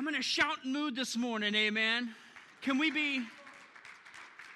I'm 0.00 0.08
in 0.08 0.14
a 0.14 0.22
shouting 0.22 0.72
mood 0.72 0.96
this 0.96 1.14
morning, 1.14 1.54
amen. 1.54 2.14
Can 2.62 2.78
we 2.78 2.90
be? 2.90 3.20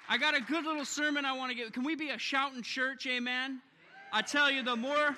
I 0.09 0.17
got 0.17 0.35
a 0.35 0.41
good 0.41 0.65
little 0.65 0.85
sermon 0.85 1.23
I 1.23 1.33
want 1.33 1.51
to 1.51 1.55
give. 1.55 1.71
Can 1.71 1.83
we 1.83 1.95
be 1.95 2.09
a 2.09 2.17
shouting 2.17 2.63
church, 2.63 3.05
amen? 3.05 3.61
I 4.11 4.23
tell 4.23 4.49
you, 4.49 4.63
the 4.63 4.75
more 4.75 5.15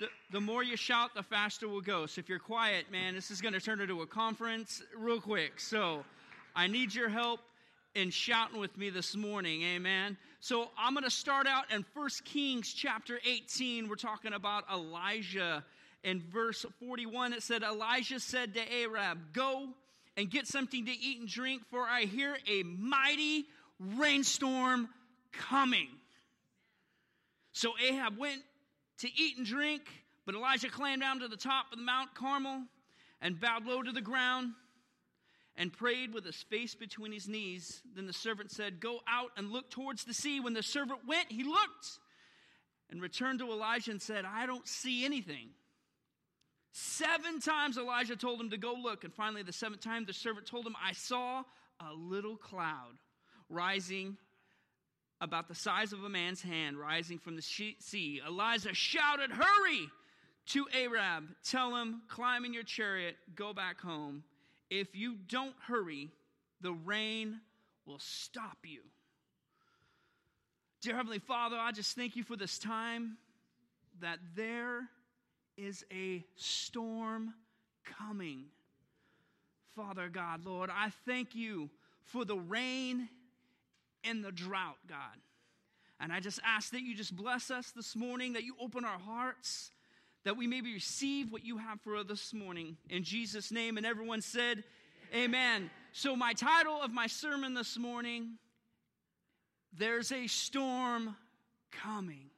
the, 0.00 0.08
the 0.32 0.40
more 0.40 0.64
you 0.64 0.76
shout, 0.76 1.14
the 1.14 1.22
faster 1.22 1.68
we'll 1.68 1.82
go. 1.82 2.04
So 2.06 2.18
if 2.18 2.28
you're 2.28 2.40
quiet, 2.40 2.90
man, 2.90 3.14
this 3.14 3.30
is 3.30 3.40
going 3.40 3.54
to 3.54 3.60
turn 3.60 3.80
into 3.80 4.02
a 4.02 4.06
conference 4.08 4.82
real 4.98 5.20
quick. 5.20 5.60
So 5.60 6.04
I 6.56 6.66
need 6.66 6.92
your 6.92 7.08
help 7.08 7.38
in 7.94 8.10
shouting 8.10 8.58
with 8.58 8.76
me 8.76 8.90
this 8.90 9.14
morning. 9.14 9.62
Amen. 9.62 10.16
So 10.40 10.70
I'm 10.76 10.94
going 10.94 11.04
to 11.04 11.10
start 11.10 11.46
out 11.46 11.72
in 11.72 11.84
1 11.94 12.08
Kings 12.24 12.74
chapter 12.74 13.20
18. 13.24 13.88
We're 13.88 13.94
talking 13.94 14.32
about 14.32 14.64
Elijah. 14.68 15.64
In 16.04 16.20
verse 16.20 16.66
41, 16.80 17.32
it 17.32 17.42
said, 17.42 17.62
Elijah 17.62 18.20
said 18.20 18.54
to 18.54 18.60
Ahab, 18.60 19.32
Go 19.32 19.70
and 20.18 20.30
get 20.30 20.46
something 20.46 20.84
to 20.84 20.92
eat 20.92 21.18
and 21.18 21.28
drink, 21.28 21.62
for 21.70 21.80
I 21.80 22.02
hear 22.02 22.36
a 22.46 22.62
mighty 22.62 23.46
rainstorm 23.80 24.90
coming. 25.32 25.88
So 27.52 27.72
Ahab 27.82 28.18
went 28.18 28.42
to 28.98 29.08
eat 29.16 29.38
and 29.38 29.46
drink, 29.46 29.82
but 30.26 30.34
Elijah 30.34 30.68
climbed 30.68 31.00
down 31.00 31.20
to 31.20 31.28
the 31.28 31.38
top 31.38 31.72
of 31.72 31.78
the 31.78 31.84
Mount 31.84 32.14
Carmel 32.14 32.64
and 33.22 33.40
bowed 33.40 33.64
low 33.64 33.82
to 33.82 33.90
the 33.92 34.02
ground 34.02 34.52
and 35.56 35.72
prayed 35.72 36.12
with 36.12 36.26
his 36.26 36.42
face 36.50 36.74
between 36.74 37.12
his 37.12 37.28
knees. 37.28 37.80
Then 37.96 38.06
the 38.06 38.12
servant 38.12 38.50
said, 38.50 38.78
Go 38.78 39.00
out 39.08 39.30
and 39.38 39.50
look 39.50 39.70
towards 39.70 40.04
the 40.04 40.12
sea. 40.12 40.38
When 40.38 40.52
the 40.52 40.62
servant 40.62 41.00
went, 41.06 41.32
he 41.32 41.44
looked 41.44 41.98
and 42.90 43.00
returned 43.00 43.38
to 43.38 43.50
Elijah 43.50 43.90
and 43.90 44.02
said, 44.02 44.26
I 44.26 44.44
don't 44.44 44.68
see 44.68 45.06
anything. 45.06 45.48
Seven 46.76 47.38
times 47.38 47.78
Elijah 47.78 48.16
told 48.16 48.40
him 48.40 48.50
to 48.50 48.56
go 48.56 48.74
look. 48.74 49.04
And 49.04 49.14
finally, 49.14 49.44
the 49.44 49.52
seventh 49.52 49.80
time, 49.80 50.06
the 50.06 50.12
servant 50.12 50.44
told 50.44 50.66
him, 50.66 50.74
I 50.84 50.92
saw 50.92 51.44
a 51.78 51.94
little 51.94 52.36
cloud 52.36 52.96
rising 53.48 54.16
about 55.20 55.46
the 55.46 55.54
size 55.54 55.92
of 55.92 56.02
a 56.02 56.08
man's 56.08 56.42
hand 56.42 56.76
rising 56.76 57.20
from 57.20 57.36
the 57.36 57.42
sea. 57.42 58.20
Elijah 58.26 58.74
shouted, 58.74 59.30
Hurry 59.30 59.88
to 60.46 60.66
Ahab. 60.74 61.28
Tell 61.44 61.76
him, 61.76 62.02
climb 62.08 62.44
in 62.44 62.52
your 62.52 62.64
chariot, 62.64 63.14
go 63.36 63.52
back 63.52 63.80
home. 63.80 64.24
If 64.68 64.96
you 64.96 65.14
don't 65.28 65.54
hurry, 65.68 66.10
the 66.60 66.72
rain 66.72 67.40
will 67.86 68.00
stop 68.00 68.58
you. 68.64 68.80
Dear 70.82 70.96
Heavenly 70.96 71.20
Father, 71.20 71.56
I 71.56 71.70
just 71.70 71.94
thank 71.94 72.16
you 72.16 72.24
for 72.24 72.36
this 72.36 72.58
time 72.58 73.16
that 74.00 74.18
there 74.34 74.88
is 75.56 75.84
a 75.92 76.24
storm 76.36 77.34
coming. 77.84 78.46
Father 79.74 80.08
God, 80.08 80.44
Lord, 80.44 80.70
I 80.70 80.90
thank 81.06 81.34
you 81.34 81.70
for 82.04 82.24
the 82.24 82.36
rain 82.36 83.08
and 84.04 84.24
the 84.24 84.32
drought, 84.32 84.78
God. 84.88 85.18
And 86.00 86.12
I 86.12 86.20
just 86.20 86.40
ask 86.44 86.70
that 86.72 86.82
you 86.82 86.94
just 86.94 87.16
bless 87.16 87.50
us 87.50 87.70
this 87.70 87.96
morning, 87.96 88.34
that 88.34 88.44
you 88.44 88.54
open 88.60 88.84
our 88.84 88.98
hearts, 88.98 89.70
that 90.24 90.36
we 90.36 90.46
maybe 90.46 90.72
receive 90.72 91.32
what 91.32 91.44
you 91.44 91.58
have 91.58 91.80
for 91.80 91.96
us 91.96 92.06
this 92.06 92.34
morning. 92.34 92.76
In 92.90 93.04
Jesus' 93.04 93.50
name. 93.50 93.76
And 93.76 93.86
everyone 93.86 94.20
said, 94.20 94.64
Amen. 95.14 95.70
So, 95.92 96.16
my 96.16 96.32
title 96.32 96.82
of 96.82 96.90
my 96.90 97.06
sermon 97.06 97.54
this 97.54 97.78
morning, 97.78 98.32
There's 99.76 100.10
a 100.10 100.26
Storm 100.26 101.14
Coming. 101.70 102.30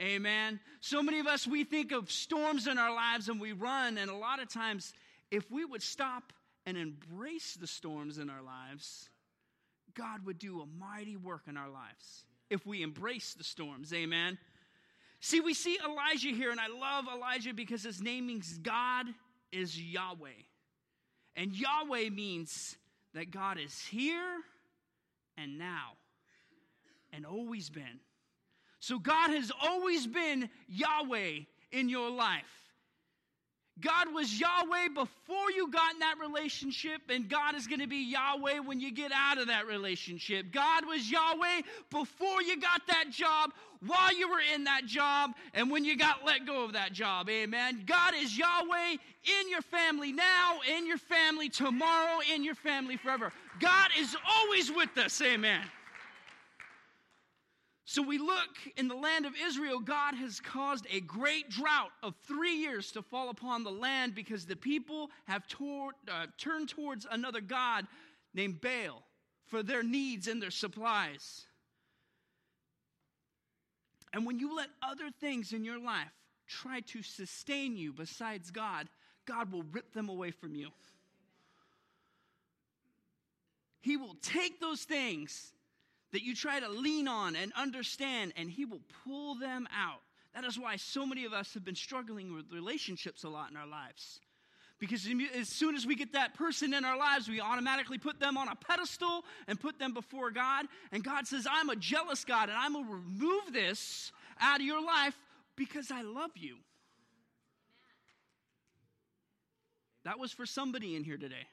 Amen. 0.00 0.60
So 0.80 1.02
many 1.02 1.20
of 1.20 1.26
us, 1.26 1.46
we 1.46 1.64
think 1.64 1.90
of 1.90 2.10
storms 2.10 2.66
in 2.66 2.76
our 2.76 2.94
lives 2.94 3.28
and 3.28 3.40
we 3.40 3.52
run. 3.52 3.96
And 3.96 4.10
a 4.10 4.16
lot 4.16 4.42
of 4.42 4.48
times, 4.48 4.92
if 5.30 5.50
we 5.50 5.64
would 5.64 5.82
stop 5.82 6.32
and 6.66 6.76
embrace 6.76 7.54
the 7.54 7.66
storms 7.66 8.18
in 8.18 8.28
our 8.28 8.42
lives, 8.42 9.08
God 9.94 10.26
would 10.26 10.38
do 10.38 10.60
a 10.60 10.66
mighty 10.66 11.16
work 11.16 11.42
in 11.48 11.56
our 11.56 11.70
lives 11.70 12.24
if 12.50 12.66
we 12.66 12.82
embrace 12.82 13.34
the 13.34 13.44
storms. 13.44 13.92
Amen. 13.92 14.38
See, 15.20 15.40
we 15.40 15.54
see 15.54 15.78
Elijah 15.84 16.28
here, 16.28 16.50
and 16.50 16.60
I 16.60 16.68
love 16.68 17.06
Elijah 17.12 17.54
because 17.54 17.82
his 17.82 18.02
name 18.02 18.26
means 18.26 18.58
God 18.58 19.06
is 19.50 19.80
Yahweh. 19.80 20.28
And 21.36 21.52
Yahweh 21.54 22.10
means 22.10 22.76
that 23.14 23.30
God 23.30 23.58
is 23.58 23.78
here 23.86 24.40
and 25.38 25.58
now 25.58 25.92
and 27.12 27.24
always 27.24 27.70
been. 27.70 28.00
So 28.86 29.00
God 29.00 29.30
has 29.30 29.50
always 29.60 30.06
been 30.06 30.48
Yahweh 30.68 31.40
in 31.72 31.88
your 31.88 32.08
life. 32.08 32.44
God 33.80 34.14
was 34.14 34.38
Yahweh 34.38 34.90
before 34.94 35.50
you 35.50 35.68
got 35.72 35.94
in 35.94 35.98
that 35.98 36.14
relationship, 36.20 37.02
and 37.08 37.28
God 37.28 37.56
is 37.56 37.66
going 37.66 37.80
to 37.80 37.88
be 37.88 38.08
Yahweh 38.12 38.60
when 38.60 38.78
you 38.78 38.92
get 38.92 39.10
out 39.12 39.38
of 39.38 39.48
that 39.48 39.66
relationship. 39.66 40.52
God 40.52 40.86
was 40.86 41.10
Yahweh 41.10 41.62
before 41.90 42.42
you 42.42 42.60
got 42.60 42.80
that 42.86 43.06
job, 43.10 43.50
while 43.84 44.16
you 44.16 44.30
were 44.30 44.42
in 44.54 44.62
that 44.62 44.86
job, 44.86 45.32
and 45.52 45.68
when 45.68 45.84
you 45.84 45.96
got 45.96 46.24
let 46.24 46.46
go 46.46 46.62
of 46.62 46.74
that 46.74 46.92
job. 46.92 47.28
Amen. 47.28 47.82
God 47.86 48.14
is 48.14 48.38
Yahweh 48.38 48.92
in 48.92 49.50
your 49.50 49.62
family 49.62 50.12
now, 50.12 50.60
in 50.76 50.86
your 50.86 50.98
family 50.98 51.48
tomorrow, 51.48 52.20
in 52.32 52.44
your 52.44 52.54
family 52.54 52.96
forever. 52.96 53.32
God 53.58 53.88
is 53.98 54.16
always 54.30 54.70
with 54.70 54.96
us. 54.96 55.20
Amen. 55.20 55.62
So 57.88 58.02
we 58.02 58.18
look 58.18 58.50
in 58.76 58.88
the 58.88 58.96
land 58.96 59.26
of 59.26 59.34
Israel, 59.40 59.78
God 59.78 60.16
has 60.16 60.40
caused 60.40 60.88
a 60.90 61.00
great 61.00 61.48
drought 61.48 61.92
of 62.02 62.14
three 62.26 62.56
years 62.56 62.90
to 62.92 63.00
fall 63.00 63.30
upon 63.30 63.62
the 63.62 63.70
land 63.70 64.12
because 64.12 64.44
the 64.44 64.56
people 64.56 65.08
have 65.26 65.46
tor- 65.46 65.94
uh, 66.10 66.26
turned 66.36 66.68
towards 66.68 67.06
another 67.08 67.40
God 67.40 67.86
named 68.34 68.60
Baal 68.60 69.04
for 69.46 69.62
their 69.62 69.84
needs 69.84 70.26
and 70.26 70.42
their 70.42 70.50
supplies. 70.50 71.46
And 74.12 74.26
when 74.26 74.40
you 74.40 74.56
let 74.56 74.68
other 74.82 75.10
things 75.20 75.52
in 75.52 75.64
your 75.64 75.78
life 75.78 76.10
try 76.48 76.80
to 76.80 77.04
sustain 77.04 77.76
you 77.76 77.92
besides 77.92 78.50
God, 78.50 78.88
God 79.26 79.52
will 79.52 79.64
rip 79.70 79.92
them 79.92 80.08
away 80.08 80.32
from 80.32 80.56
you. 80.56 80.70
He 83.80 83.96
will 83.96 84.16
take 84.22 84.60
those 84.60 84.82
things 84.82 85.52
that 86.12 86.22
you 86.22 86.34
try 86.34 86.60
to 86.60 86.68
lean 86.68 87.08
on 87.08 87.36
and 87.36 87.52
understand, 87.54 88.32
and 88.36 88.50
He 88.50 88.64
will 88.64 88.82
pull 89.04 89.34
them 89.34 89.68
out. 89.76 90.00
That 90.34 90.44
is 90.44 90.58
why 90.58 90.76
so 90.76 91.06
many 91.06 91.24
of 91.24 91.32
us 91.32 91.54
have 91.54 91.64
been 91.64 91.74
struggling 91.74 92.34
with 92.34 92.52
relationships 92.52 93.24
a 93.24 93.28
lot 93.28 93.50
in 93.50 93.56
our 93.56 93.66
lives. 93.66 94.20
Because 94.78 95.08
as 95.34 95.48
soon 95.48 95.74
as 95.74 95.86
we 95.86 95.96
get 95.96 96.12
that 96.12 96.34
person 96.34 96.74
in 96.74 96.84
our 96.84 96.98
lives, 96.98 97.28
we 97.28 97.40
automatically 97.40 97.96
put 97.96 98.20
them 98.20 98.36
on 98.36 98.48
a 98.48 98.54
pedestal 98.54 99.24
and 99.48 99.58
put 99.58 99.78
them 99.78 99.94
before 99.94 100.30
God. 100.30 100.66
And 100.92 101.02
God 101.02 101.26
says, 101.26 101.46
I'm 101.50 101.70
a 101.70 101.76
jealous 101.76 102.26
God, 102.26 102.50
and 102.50 102.58
I'm 102.58 102.74
going 102.74 102.84
to 102.84 102.92
remove 102.92 103.54
this 103.54 104.12
out 104.38 104.60
of 104.60 104.66
your 104.66 104.84
life 104.84 105.16
because 105.56 105.90
I 105.90 106.02
love 106.02 106.32
you. 106.34 106.56
That 110.04 110.18
was 110.18 110.30
for 110.30 110.44
somebody 110.44 110.94
in 110.94 111.04
here 111.04 111.16
today. 111.16 111.46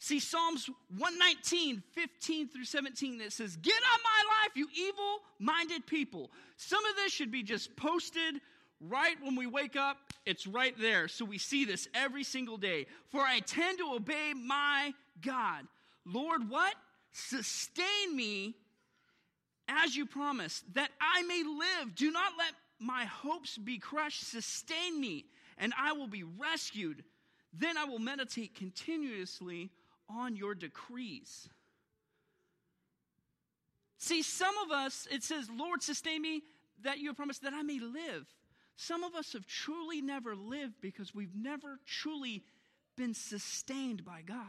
See, 0.00 0.20
Psalms 0.20 0.70
119, 0.96 1.82
15 1.92 2.48
through 2.48 2.64
17, 2.64 3.18
that 3.18 3.32
says, 3.32 3.56
Get 3.56 3.74
on 3.74 4.00
my 4.02 4.32
life, 4.42 4.52
you 4.54 4.68
evil 4.76 5.18
minded 5.40 5.86
people. 5.86 6.30
Some 6.56 6.84
of 6.86 6.96
this 6.96 7.12
should 7.12 7.32
be 7.32 7.42
just 7.42 7.74
posted 7.76 8.40
right 8.80 9.16
when 9.22 9.34
we 9.34 9.46
wake 9.46 9.74
up. 9.76 9.96
It's 10.24 10.46
right 10.46 10.74
there. 10.78 11.08
So 11.08 11.24
we 11.24 11.38
see 11.38 11.64
this 11.64 11.88
every 11.94 12.22
single 12.22 12.56
day. 12.56 12.86
For 13.10 13.20
I 13.20 13.40
tend 13.40 13.78
to 13.78 13.92
obey 13.92 14.34
my 14.34 14.94
God. 15.20 15.66
Lord, 16.04 16.48
what? 16.48 16.74
Sustain 17.10 18.14
me 18.14 18.54
as 19.68 19.96
you 19.96 20.06
promised, 20.06 20.64
that 20.74 20.90
I 21.00 21.22
may 21.22 21.42
live. 21.42 21.94
Do 21.94 22.10
not 22.10 22.32
let 22.38 22.52
my 22.78 23.04
hopes 23.04 23.58
be 23.58 23.78
crushed. 23.78 24.30
Sustain 24.30 25.00
me, 25.00 25.26
and 25.58 25.74
I 25.78 25.92
will 25.92 26.06
be 26.06 26.22
rescued. 26.22 27.04
Then 27.52 27.76
I 27.76 27.84
will 27.84 27.98
meditate 27.98 28.54
continuously 28.54 29.70
on 30.08 30.36
your 30.36 30.54
decrees. 30.54 31.48
See, 33.98 34.22
some 34.22 34.54
of 34.64 34.70
us, 34.70 35.06
it 35.10 35.22
says, 35.22 35.48
Lord, 35.50 35.82
sustain 35.82 36.22
me 36.22 36.42
that 36.82 36.98
you 36.98 37.08
have 37.08 37.16
promised 37.16 37.42
that 37.42 37.52
I 37.52 37.62
may 37.62 37.80
live. 37.80 38.26
Some 38.76 39.02
of 39.02 39.14
us 39.14 39.32
have 39.32 39.44
truly 39.46 40.00
never 40.00 40.36
lived 40.36 40.74
because 40.80 41.14
we've 41.14 41.34
never 41.34 41.80
truly 41.84 42.44
been 42.96 43.12
sustained 43.12 44.04
by 44.04 44.22
God. 44.22 44.44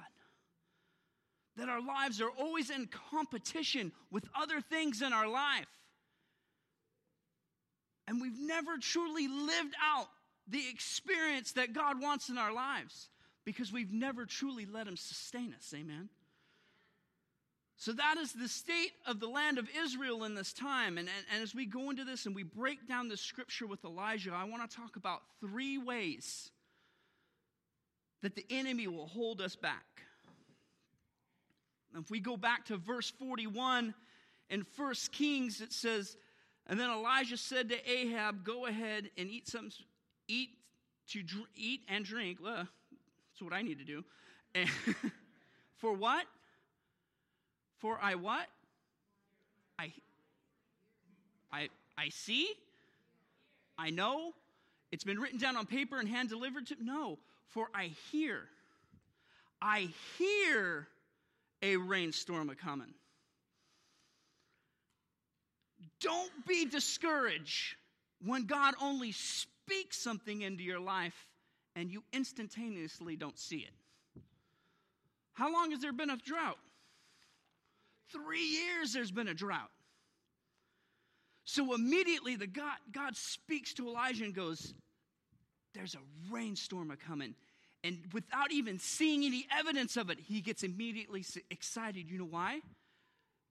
That 1.58 1.68
our 1.68 1.82
lives 1.82 2.22
are 2.22 2.30
always 2.30 2.70
in 2.70 2.88
competition 3.12 3.92
with 4.12 4.26
other 4.40 4.62
things 4.62 5.02
in 5.02 5.14
our 5.14 5.28
life. 5.28 5.66
And 8.08 8.22
we've 8.22 8.40
never 8.40 8.78
truly 8.78 9.28
lived 9.28 9.76
out 9.84 10.08
the 10.48 10.64
experience 10.70 11.54
that 11.54 11.74
God 11.74 12.02
wants 12.02 12.30
in 12.30 12.38
our 12.38 12.54
lives 12.54 13.10
because 13.46 13.72
we've 13.72 13.92
never 13.92 14.26
truly 14.26 14.66
let 14.66 14.88
Him 14.88 14.98
sustain 14.98 15.54
us. 15.54 15.74
Amen. 15.76 16.10
So 17.80 17.94
that 17.94 18.18
is 18.18 18.34
the 18.34 18.50
state 18.50 18.92
of 19.08 19.22
the 19.22 19.30
land 19.30 19.58
of 19.58 19.70
Israel 19.84 20.26
in 20.26 20.36
this 20.36 20.52
time. 20.52 20.98
And, 20.98 21.08
and, 21.08 21.26
and, 21.34 21.42
as 21.42 21.56
we 21.56 21.66
go 21.66 21.90
into 21.90 22.04
this 22.04 22.26
and 22.26 22.36
we 22.36 22.44
break 22.44 22.90
down 22.90 23.08
the 23.08 23.16
scripture 23.16 23.66
with 23.66 23.86
Elijah, 23.86 24.34
I 24.36 24.44
want 24.44 24.70
to 24.70 24.76
talk 24.76 24.98
about 24.98 25.22
three 25.40 25.78
ways 25.78 26.52
that 28.22 28.36
the 28.36 28.46
enemy 28.50 28.88
will 28.88 29.08
hold 29.08 29.40
us 29.40 29.56
back. 29.56 30.04
If 31.98 32.12
we 32.12 32.20
go 32.20 32.36
back 32.36 32.66
to 32.66 32.76
verse 32.76 33.10
41 33.18 33.94
in 34.50 34.66
1 34.76 34.94
Kings, 35.14 35.62
it 35.62 35.72
says, 35.72 36.18
And 36.68 36.78
then 36.78 36.90
Elijah 36.90 37.38
said 37.38 37.70
to 37.70 37.90
Ahab, 37.90 38.44
Go 38.44 38.66
ahead 38.66 39.10
and 39.18 39.30
eat 39.30 39.48
some, 39.48 39.70
eat 40.28 40.50
to 41.12 41.24
eat 41.56 41.82
and 41.88 42.04
drink. 42.04 42.40
Well, 42.44 42.68
that's 43.40 43.50
what 43.50 43.58
I 43.58 43.62
need 43.62 43.80
to 43.80 43.86
do. 43.86 44.04
And 44.54 44.70
for 45.78 45.94
what? 45.94 46.26
For 47.78 47.98
I 48.02 48.16
what? 48.16 48.48
I 49.78 49.94
I 51.52 51.70
I 51.98 52.10
see? 52.10 52.50
I 53.78 53.92
know? 53.92 54.34
It's 54.92 55.04
been 55.04 55.20
written 55.20 55.40
down 55.40 55.56
on 55.56 55.66
paper 55.66 56.00
and 56.00 56.10
hand 56.10 56.30
delivered 56.30 56.68
to 56.68 56.76
no, 56.82 57.18
for 57.48 57.68
I 57.74 57.92
hear. 58.12 58.42
I 59.62 59.90
hear 60.18 60.88
a 61.62 61.78
rainstorm 61.78 62.50
a 62.50 62.56
coming. 62.56 62.94
Don't 66.02 66.32
be 66.48 66.66
discouraged 66.66 67.76
when 68.26 68.46
God 68.46 68.74
only 68.82 69.12
speaks 69.12 69.98
something 69.98 70.42
into 70.42 70.64
your 70.64 70.80
life 70.80 71.29
and 71.76 71.92
you 71.92 72.04
instantaneously 72.14 73.16
don't 73.16 73.38
see 73.38 73.58
it. 73.58 74.22
How 75.34 75.52
long 75.52 75.72
has 75.72 75.80
there 75.80 75.94
been 75.94 76.10
a 76.10 76.18
drought? 76.18 76.58
Three 78.12 78.46
years 78.46 78.94
there's 78.94 79.12
been 79.12 79.28
a 79.28 79.34
drought. 79.34 79.70
So 81.46 81.74
immediately 81.74 82.36
the 82.36 82.48
God, 82.48 82.78
God 82.92 83.16
speaks 83.16 83.74
to 83.76 83.88
Elijah 83.88 84.26
and 84.26 84.36
goes, 84.36 84.74
There's 85.74 85.96
a 85.96 86.32
rainstorm 86.32 86.92
a 86.92 86.98
coming. 86.98 87.36
And 87.84 88.00
without 88.14 88.52
even 88.52 88.78
seeing 88.78 89.24
any 89.24 89.48
evidence 89.58 89.96
of 89.96 90.10
it, 90.10 90.20
he 90.20 90.42
gets 90.42 90.64
immediately 90.64 91.24
excited. 91.50 92.12
You 92.12 92.20
know 92.20 92.26
why? 92.26 92.60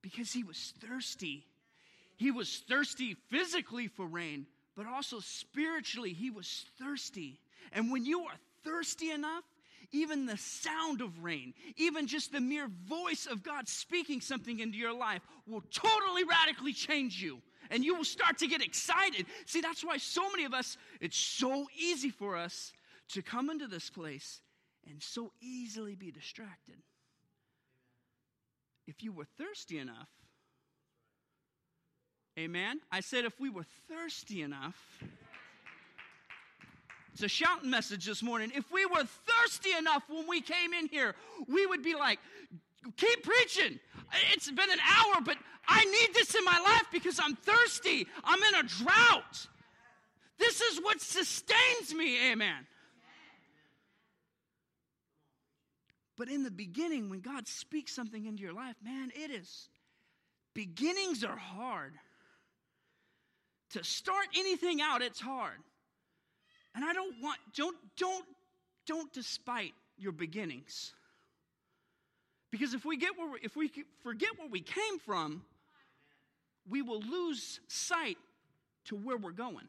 Because 0.02 0.32
he 0.32 0.44
was 0.44 0.74
thirsty. 0.80 1.46
He 2.16 2.30
was 2.30 2.62
thirsty 2.68 3.16
physically 3.30 3.88
for 3.88 4.06
rain, 4.06 4.46
but 4.78 4.86
also 4.86 5.19
spiritually, 5.19 6.12
he 6.12 6.30
was 6.30 6.64
thirsty. 6.78 7.40
And 7.72 7.90
when 7.90 8.04
you 8.04 8.20
are 8.20 8.36
thirsty 8.62 9.10
enough, 9.10 9.42
even 9.90 10.25
the 10.25 10.36
sound 10.36 11.00
of 11.00 11.25
rain, 11.25 11.52
even 11.76 12.06
just 12.06 12.30
the 12.30 12.40
mere 12.40 12.69
voice 12.86 13.26
of 13.26 13.42
God 13.42 13.66
speaking 13.66 14.20
something 14.20 14.60
into 14.60 14.78
your 14.78 14.92
life 14.92 15.22
will 15.48 15.64
totally 15.72 16.22
radically 16.22 16.72
change 16.72 17.20
you. 17.20 17.42
And 17.72 17.84
you 17.84 17.96
will 17.96 18.04
start 18.04 18.38
to 18.38 18.46
get 18.46 18.62
excited. 18.62 19.26
See, 19.46 19.60
that's 19.60 19.84
why 19.84 19.96
so 19.96 20.30
many 20.30 20.44
of 20.44 20.54
us, 20.54 20.76
it's 21.00 21.19
so 21.19 21.66
easy 21.76 22.10
for 22.10 22.36
us 22.36 22.72
to 23.14 23.20
come 23.20 23.50
into 23.50 23.66
this 23.66 23.90
place 23.90 24.42
and 24.88 25.02
so 25.02 25.32
easily 25.40 25.96
be 25.96 26.12
distracted. 26.12 26.76
If 28.86 29.02
you 29.02 29.10
were 29.10 29.26
thirsty 29.38 29.80
enough, 29.80 30.08
amen? 32.38 32.81
I 32.90 33.00
said, 33.00 33.25
if 33.25 33.38
we 33.40 33.50
were 33.50 33.67
thirsty 33.88 34.43
enough, 34.43 34.76
it's 37.12 37.23
a 37.23 37.29
shouting 37.29 37.69
message 37.69 38.06
this 38.06 38.23
morning. 38.23 38.52
If 38.55 38.70
we 38.70 38.87
were 38.87 39.02
thirsty 39.26 39.73
enough 39.76 40.05
when 40.08 40.29
we 40.29 40.40
came 40.40 40.73
in 40.73 40.87
here, 40.87 41.14
we 41.49 41.67
would 41.67 41.82
be 41.82 41.94
like, 41.94 42.20
keep 42.96 43.25
preaching. 43.25 43.81
It's 44.32 44.49
been 44.49 44.70
an 44.70 44.79
hour, 44.79 45.20
but 45.25 45.37
I 45.67 45.85
need 45.85 46.14
this 46.14 46.35
in 46.35 46.44
my 46.44 46.61
life 46.64 46.85
because 46.93 47.19
I'm 47.20 47.35
thirsty. 47.35 48.06
I'm 48.23 48.43
in 48.43 48.55
a 48.55 48.62
drought. 48.62 49.46
This 50.38 50.61
is 50.61 50.79
what 50.79 51.00
sustains 51.00 51.93
me. 51.93 52.31
Amen. 52.31 52.67
But 56.17 56.29
in 56.29 56.43
the 56.43 56.50
beginning, 56.50 57.11
when 57.11 57.20
God 57.20 57.46
speaks 57.49 57.93
something 57.93 58.26
into 58.26 58.43
your 58.43 58.52
life, 58.52 58.76
man, 58.82 59.11
it 59.14 59.31
is. 59.31 59.69
Beginnings 60.55 61.23
are 61.23 61.37
hard. 61.37 61.94
To 63.72 63.84
start 63.84 64.26
anything 64.36 64.80
out, 64.80 65.02
it's 65.02 65.20
hard. 65.20 65.58
And 66.74 66.84
I 66.84 66.92
don't 66.92 67.14
want, 67.22 67.38
don't, 67.54 67.76
don't, 67.96 68.24
don't 68.86 69.12
despite 69.12 69.72
your 69.98 70.12
beginnings. 70.12 70.92
Because 72.50 72.72
if 72.72 72.84
we 72.84 72.96
get 72.96 73.18
where 73.18 73.32
we, 73.32 73.38
if 73.42 73.56
we 73.56 73.70
forget 74.02 74.30
where 74.38 74.48
we 74.48 74.60
came 74.60 74.98
from, 75.04 75.42
we 76.68 76.82
will 76.82 77.00
lose 77.00 77.60
sight 77.68 78.16
to 78.86 78.96
where 78.96 79.16
we're 79.16 79.32
going. 79.32 79.68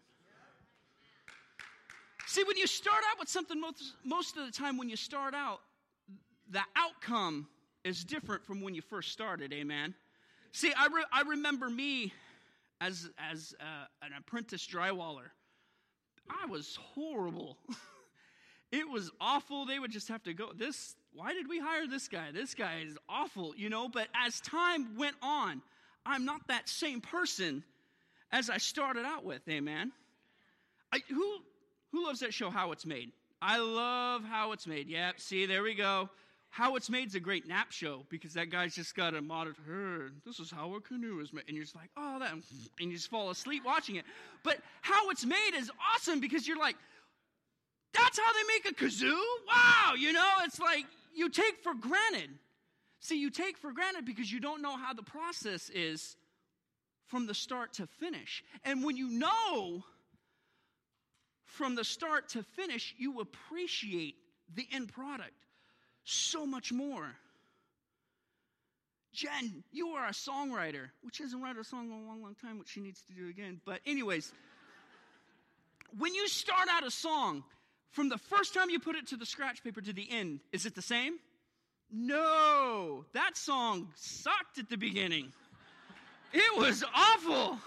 See, 2.28 2.44
when 2.44 2.58
you 2.58 2.68
start 2.68 3.02
out 3.12 3.20
with 3.20 3.28
something, 3.28 3.60
most, 3.60 3.96
most 4.04 4.38
of 4.38 4.46
the 4.46 4.52
time, 4.52 4.78
when 4.78 4.88
you 4.88 4.96
start 4.96 5.34
out, 5.34 5.62
the 6.52 6.62
outcome 6.76 7.48
is 7.84 8.04
different 8.04 8.46
from 8.46 8.62
when 8.62 8.76
you 8.76 8.82
first 8.82 9.12
started, 9.12 9.52
amen? 9.52 9.96
See, 10.52 10.72
I, 10.78 10.88
re- 10.94 11.06
I 11.12 11.22
remember 11.22 11.70
me 11.70 12.14
as, 12.82 13.10
as 13.32 13.54
uh, 13.60 13.86
an 14.02 14.12
apprentice 14.18 14.66
drywaller. 14.66 15.32
I 16.30 16.46
was 16.46 16.78
horrible. 16.94 17.58
it 18.72 18.88
was 18.88 19.12
awful. 19.20 19.66
They 19.66 19.80
would 19.80 19.92
just 19.92 20.08
have 20.10 20.24
to 20.24 20.34
go, 20.34 20.52
this, 20.56 20.96
why 21.14 21.34
did 21.34 21.48
we 21.50 21.60
hire 21.60 21.88
this 21.88 22.08
guy? 22.08 22.32
This 22.32 22.54
guy 22.54 22.84
is 22.86 22.98
awful, 23.08 23.54
you 23.58 23.70
know? 23.70 23.90
But 23.90 24.08
as 24.14 24.40
time 24.42 24.96
went 24.98 25.16
on, 25.22 25.62
I'm 26.06 26.26
not 26.26 26.48
that 26.48 26.70
same 26.70 27.02
person 27.02 27.64
as 28.32 28.50
I 28.50 28.58
started 28.58 29.06
out 29.06 29.26
with, 29.26 29.42
amen? 29.50 29.92
I, 30.94 31.00
who, 31.10 31.38
who 31.92 32.06
loves 32.06 32.20
that 32.20 32.34
show, 32.34 32.50
How 32.50 32.72
It's 32.72 32.86
Made? 32.86 33.12
I 33.42 33.58
love 33.58 34.24
How 34.24 34.52
It's 34.52 34.68
Made. 34.68 34.88
Yep, 34.88 35.20
see, 35.20 35.46
there 35.46 35.64
we 35.64 35.74
go. 35.74 36.10
How 36.50 36.76
It's 36.76 36.90
Made 36.90 37.08
is 37.08 37.16
a 37.16 37.20
great 37.20 37.48
nap 37.48 37.72
show 37.72 38.06
because 38.10 38.34
that 38.34 38.50
guy's 38.50 38.76
just 38.76 38.96
got 38.96 39.14
a 39.14 39.22
monitor. 39.22 40.12
This 40.26 40.40
is 40.40 40.50
how 40.50 40.74
a 40.76 40.82
canoe 40.82 41.20
is 41.20 41.32
made. 41.32 41.46
And 41.48 41.56
you're 41.56 41.64
just 41.64 41.76
like, 41.76 41.90
oh, 41.96 42.20
that. 42.20 42.34
And 42.34 42.44
you 42.80 42.94
just 42.94 43.10
fall 43.10 43.30
asleep 43.30 43.64
watching 43.66 43.96
it. 43.96 44.06
But 44.44 44.58
How 44.82 45.10
It's 45.10 45.26
Made 45.26 45.52
is 45.56 45.72
awesome 45.94 46.20
because 46.20 46.48
you're 46.48 46.58
like, 46.58 46.76
that's 47.94 48.20
how 48.20 48.34
they 48.34 48.44
make 48.48 48.72
a 48.72 48.84
kazoo? 48.84 49.20
Wow, 49.48 49.94
you 49.98 50.12
know, 50.14 50.28
it's 50.44 50.60
like 50.60 50.86
you 51.16 51.30
take 51.30 51.60
for 51.64 51.74
granted. 51.74 52.30
See, 53.00 53.20
you 53.20 53.30
take 53.30 53.58
for 53.58 53.72
granted 53.72 54.06
because 54.06 54.32
you 54.32 54.40
don't 54.40 54.62
know 54.62 54.76
how 54.76 54.94
the 54.94 55.04
process 55.04 55.70
is 55.70 56.16
from 57.08 57.28
the 57.28 57.34
start 57.34 57.74
to 57.74 57.88
finish. 57.88 58.44
And 58.64 58.84
when 58.84 58.98
you 58.98 59.10
know 59.10 59.84
from 61.46 61.76
the 61.76 61.84
start 61.84 62.30
to 62.30 62.44
finish, 62.44 62.94
you 62.98 63.20
appreciate 63.20 64.16
the 64.54 64.68
end 64.72 64.92
product 64.92 65.34
so 66.10 66.46
much 66.46 66.72
more. 66.72 67.16
Jen, 69.14 69.64
you 69.72 69.90
are 69.90 70.08
a 70.08 70.12
songwriter, 70.12 70.90
which 71.02 71.18
hasn't 71.18 71.42
written 71.42 71.60
a 71.60 71.64
song 71.64 71.88
in 71.88 71.92
a 71.92 72.08
long, 72.08 72.22
long 72.22 72.36
time, 72.36 72.60
which 72.60 72.70
she 72.70 72.80
needs 72.80 73.02
to 73.04 73.14
do 73.14 73.28
again. 73.28 73.60
But, 73.66 73.80
anyways, 73.86 74.32
when 75.98 76.14
you 76.14 76.28
start 76.28 76.70
out 76.72 76.86
a 76.86 76.92
song, 76.92 77.44
from 77.92 78.10
the 78.10 78.18
first 78.18 78.54
time 78.54 78.70
you 78.70 78.80
put 78.80 78.96
it 78.96 79.08
to 79.08 79.18
the 79.18 79.26
scratch 79.26 79.64
paper 79.64 79.82
to 79.82 79.94
the 79.94 80.08
end, 80.10 80.42
is 80.52 80.66
it 80.66 80.76
the 80.76 80.82
same? 80.82 81.18
No, 81.92 83.06
that 83.14 83.36
song 83.36 83.90
sucked 83.96 84.60
at 84.60 84.70
the 84.70 84.78
beginning. 84.78 85.34
It 86.32 86.58
was 86.58 86.84
awful, 86.96 87.58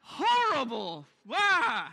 horrible. 0.00 1.04
Wow. 1.26 1.88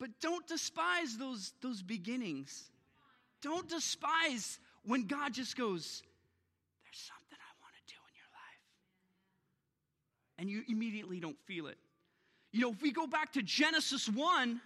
But 0.00 0.10
don't 0.20 0.46
despise 0.48 1.16
those, 1.16 1.52
those 1.62 1.80
beginnings. 1.80 2.64
Don't 3.42 3.68
despise 3.68 4.58
when 4.84 5.06
God 5.06 5.34
just 5.34 5.56
goes, 5.56 6.02
There's 6.84 6.98
something 6.98 7.38
I 7.38 7.52
want 7.60 7.74
to 7.74 7.94
do 7.94 7.98
in 8.08 8.14
your 8.16 8.30
life. 8.32 8.62
And 10.38 10.48
you 10.48 10.62
immediately 10.68 11.20
don't 11.20 11.38
feel 11.46 11.66
it. 11.66 11.76
You 12.52 12.60
know, 12.60 12.70
if 12.70 12.80
we 12.80 12.92
go 12.92 13.06
back 13.06 13.32
to 13.32 13.42
Genesis 13.42 14.08
1, 14.08 14.60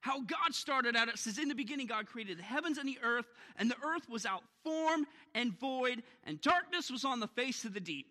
how 0.00 0.20
God 0.20 0.54
started 0.54 0.96
out, 0.96 1.08
it 1.08 1.18
says, 1.18 1.38
In 1.38 1.48
the 1.48 1.54
beginning, 1.54 1.86
God 1.86 2.06
created 2.06 2.38
the 2.38 2.42
heavens 2.42 2.78
and 2.78 2.88
the 2.88 2.98
earth, 3.02 3.26
and 3.56 3.70
the 3.70 3.76
earth 3.82 4.08
was 4.08 4.24
out 4.24 4.42
form 4.62 5.06
and 5.34 5.58
void, 5.58 6.02
and 6.24 6.40
darkness 6.40 6.90
was 6.90 7.04
on 7.04 7.20
the 7.20 7.28
face 7.28 7.64
of 7.64 7.74
the 7.74 7.80
deep. 7.80 8.06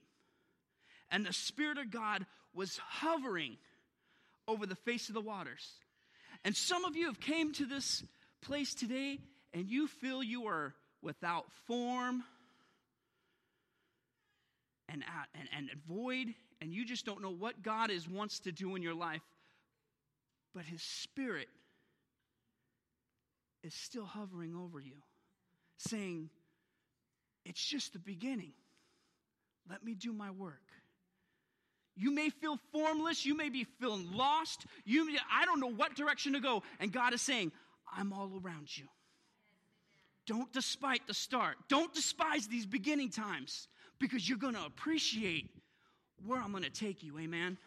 And 1.11 1.25
the 1.25 1.33
Spirit 1.33 1.77
of 1.77 1.89
God 1.89 2.25
was 2.53 2.77
hovering 2.77 3.57
over 4.47 4.65
the 4.65 4.75
face 4.75 5.07
of 5.07 5.15
the 5.15 5.21
waters. 5.21 5.67
And 6.43 6.55
some 6.55 6.85
of 6.85 6.95
you 6.95 7.07
have 7.07 7.19
came 7.19 7.53
to 7.53 7.65
this 7.65 8.03
place 8.41 8.73
today 8.73 9.19
and 9.53 9.69
you 9.69 9.87
feel 9.87 10.23
you 10.23 10.47
are 10.47 10.73
without 11.01 11.45
form 11.65 12.23
and, 14.87 15.03
and, 15.35 15.49
and 15.55 15.69
void, 15.87 16.33
and 16.61 16.73
you 16.73 16.85
just 16.85 17.05
don't 17.05 17.21
know 17.21 17.31
what 17.31 17.61
God 17.61 17.91
is 17.91 18.07
wants 18.07 18.39
to 18.41 18.51
do 18.51 18.75
in 18.75 18.81
your 18.81 18.95
life, 18.95 19.21
but 20.53 20.65
His 20.65 20.81
Spirit 20.81 21.47
is 23.63 23.73
still 23.73 24.05
hovering 24.05 24.55
over 24.55 24.79
you, 24.79 24.95
saying, 25.77 26.29
It's 27.45 27.63
just 27.63 27.93
the 27.93 27.99
beginning. 27.99 28.53
Let 29.69 29.83
me 29.83 29.93
do 29.93 30.11
my 30.11 30.31
work. 30.31 30.61
You 31.95 32.11
may 32.11 32.29
feel 32.29 32.57
formless. 32.71 33.25
You 33.25 33.35
may 33.35 33.49
be 33.49 33.65
feeling 33.79 34.09
lost. 34.13 34.65
You, 34.85 35.17
I 35.31 35.45
don't 35.45 35.59
know 35.59 35.71
what 35.71 35.95
direction 35.95 36.33
to 36.33 36.39
go. 36.39 36.63
And 36.79 36.91
God 36.91 37.13
is 37.13 37.21
saying, 37.21 37.51
I'm 37.93 38.13
all 38.13 38.31
around 38.41 38.75
you. 38.75 38.85
Don't 40.29 40.53
despite 40.53 41.07
the 41.07 41.13
start. 41.15 41.57
Don't 41.69 41.91
despise 41.91 42.45
these 42.45 42.67
beginning 42.67 43.09
times 43.09 43.67
because 43.99 44.29
you're 44.29 44.37
going 44.37 44.53
to 44.53 44.63
appreciate 44.63 45.49
where 46.23 46.39
I'm 46.39 46.51
going 46.51 46.63
to 46.63 46.69
take 46.69 47.01
you. 47.01 47.17
Amen. 47.17 47.57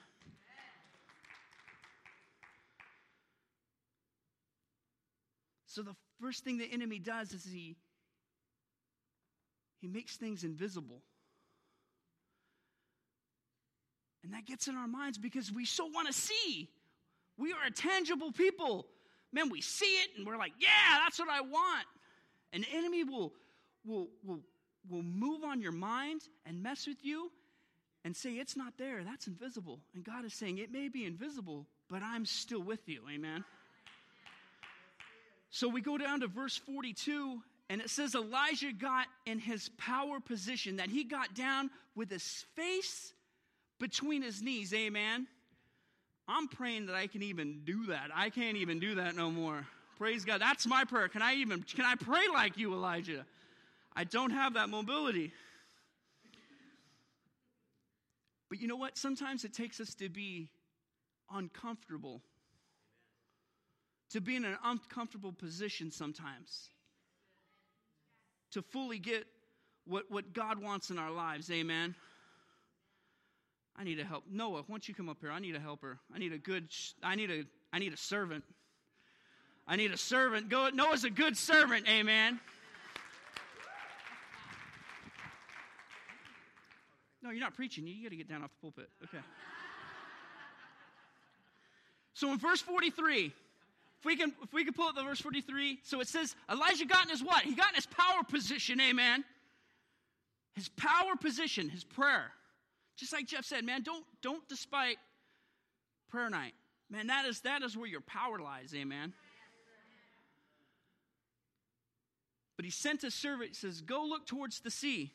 So 5.67 5.83
the 5.83 5.97
first 6.21 6.45
thing 6.45 6.57
the 6.57 6.73
enemy 6.73 7.01
does 7.01 7.33
is 7.33 7.45
he 7.45 7.75
he 9.81 9.89
makes 9.89 10.17
things 10.17 10.45
invisible. 10.45 11.03
And 14.23 14.33
that 14.35 14.47
gets 14.47 14.69
in 14.69 14.77
our 14.77 14.87
minds 14.87 15.19
because 15.19 15.51
we 15.51 15.65
so 15.65 15.87
want 15.87 16.07
to 16.07 16.13
see. 16.13 16.69
We 17.37 17.53
are 17.55 17.67
a 17.67 17.73
tangible 17.73 18.31
people. 18.31 18.87
Man, 19.33 19.51
we 19.51 19.61
see 19.61 19.97
it 19.97 20.11
and 20.17 20.25
we're 20.25 20.37
like, 20.37 20.53
yeah, 20.61 21.01
that's 21.03 21.19
what 21.19 21.29
I 21.29 21.41
want. 21.41 21.87
An 22.53 22.65
enemy 22.73 23.05
will, 23.05 23.33
will, 23.85 24.09
will, 24.25 24.41
will 24.89 25.03
move 25.03 25.45
on 25.45 25.61
your 25.61 25.73
mind 25.73 26.23
and 26.47 26.63
mess 26.63 26.87
with 26.87 27.05
you 27.05 27.31
and 28.05 28.17
say, 28.17 28.33
it's 28.33 28.57
not 28.57 28.75
there. 28.79 29.05
That's 29.05 29.27
invisible. 29.27 29.79
And 29.95 30.05
God 30.05 30.25
is 30.25 30.35
saying, 30.35 30.59
it 30.59 30.73
may 30.73 30.89
be 30.89 31.05
invisible, 31.05 31.67
but 31.89 32.03
I'm 32.03 32.27
still 32.27 32.63
with 32.63 32.89
you. 32.89 33.03
Amen. 33.13 33.45
So 35.51 35.69
we 35.69 35.81
go 35.81 35.99
down 35.99 36.21
to 36.21 36.29
verse 36.29 36.57
42, 36.57 37.41
and 37.69 37.81
it 37.81 37.91
says 37.91 38.15
Elijah 38.15 38.73
got 38.73 39.07
in 39.27 39.39
his 39.39 39.69
power 39.77 40.19
position, 40.19 40.77
that 40.77 40.89
he 40.89 41.05
got 41.05 41.35
down 41.35 41.71
with 41.95 42.11
his 42.11 42.45
face 42.57 43.13
between 43.79 44.23
his 44.23 44.43
knees. 44.43 44.73
Amen. 44.73 45.27
I'm 46.27 46.49
praying 46.49 46.87
that 46.87 46.95
I 46.95 47.07
can 47.07 47.23
even 47.23 47.61
do 47.65 47.87
that. 47.87 48.11
I 48.15 48.31
can't 48.31 48.57
even 48.57 48.79
do 48.79 48.95
that 48.97 49.15
no 49.15 49.31
more. 49.31 49.67
Praise 49.99 50.25
God. 50.25 50.41
That's 50.41 50.67
my 50.67 50.85
prayer. 50.85 51.09
Can 51.09 51.23
I 51.23 51.35
even 51.35 51.63
can 51.63 51.85
I 51.85 51.95
pray 51.95 52.23
like 52.33 52.59
you, 52.59 52.73
Elijah? 52.73 53.25
I 53.95 54.05
don't 54.05 54.31
have 54.31 54.55
that 54.55 54.69
mobility. 54.69 55.33
But 58.49 58.61
you 58.61 58.69
know 58.69 58.77
what? 58.77 58.99
Sometimes 58.99 59.45
it 59.45 59.55
takes 59.55 59.81
us 59.81 59.95
to 59.95 60.09
be 60.09 60.51
uncomfortable. 61.31 62.21
To 64.11 64.21
be 64.21 64.37
in 64.37 64.45
an 64.45 64.59
uncomfortable 64.63 65.33
position 65.33 65.91
sometimes. 65.91 66.69
To 68.53 68.61
fully 68.61 68.99
get 68.99 69.25
what, 69.87 70.11
what 70.11 70.33
God 70.35 70.63
wants 70.63 70.91
in 70.91 70.99
our 70.99 71.11
lives. 71.11 71.51
Amen. 71.51 71.95
I 73.75 73.85
need 73.85 73.99
a 74.01 74.05
help. 74.05 74.25
Noah, 74.31 74.59
why 74.59 74.65
don't 74.69 74.87
you 74.87 74.95
come 74.95 75.09
up 75.09 75.19
here? 75.21 75.31
I 75.31 75.39
need 75.39 75.57
a 75.57 75.61
helper. 75.61 75.99
I 76.15 76.19
need 76.19 76.33
a 76.33 76.39
good, 76.39 76.69
I 77.03 77.15
need 77.15 77.31
a, 77.31 77.45
I 77.73 77.79
need 77.79 77.95
a 77.95 77.97
servant. 77.97 78.45
I 79.67 79.77
need 79.77 79.93
a 79.93 79.97
servant. 79.97 80.49
Go, 80.49 80.71
Noah's 80.71 81.05
a 81.05 81.11
good 81.11 81.37
servant, 81.37 81.89
amen. 81.89 82.41
No, 87.23 87.31
you're 87.31 87.41
not 87.41 87.55
preaching. 87.55 87.87
You 87.87 88.03
got 88.03 88.11
to 88.11 88.17
get 88.17 88.29
down 88.29 88.43
off 88.43 88.51
the 88.51 88.61
pulpit. 88.61 88.89
Okay. 89.05 89.23
So 92.15 92.33
in 92.33 92.39
verse 92.39 92.61
43, 92.61 93.27
if 93.27 94.05
we 94.05 94.17
can 94.17 94.33
if 94.43 94.53
we 94.53 94.65
can 94.65 94.75
pull 94.75 94.89
up 94.89 94.97
the 94.97 95.03
verse 95.03 95.21
43, 95.21 95.79
so 95.83 96.01
it 96.01 96.09
says 96.09 96.35
Elijah 96.51 96.85
got 96.85 97.05
in 97.05 97.11
his 97.11 97.23
what? 97.23 97.45
He 97.45 97.55
got 97.55 97.71
in 97.71 97.77
his 97.77 97.87
power 97.87 98.23
position, 98.29 98.81
amen. 98.81 99.25
His 100.55 100.69
power 100.69 101.17
position, 101.21 101.69
his 101.69 101.85
prayer. 101.85 102.33
Just 102.97 103.13
like 103.13 103.27
Jeff 103.27 103.45
said, 103.45 103.65
man, 103.65 103.83
don't 103.83 104.05
don't 104.21 104.47
despite 104.49 104.99
prayer 106.11 106.29
night. 106.29 106.55
Man, 106.91 107.07
that 107.07 107.25
is 107.25 107.41
that 107.43 107.63
is 107.63 107.77
where 107.77 107.89
your 107.89 108.03
power 108.03 108.39
lies, 108.39 108.75
amen. 108.75 109.15
But 112.63 112.71
he 112.71 112.79
sent 112.79 113.03
a 113.03 113.11
servant, 113.11 113.51
he 113.51 113.59
says, 113.59 113.83
Go 113.83 114.07
look 114.07 114.23
towards 114.23 114.63
the 114.63 114.71
sea. 114.71 115.11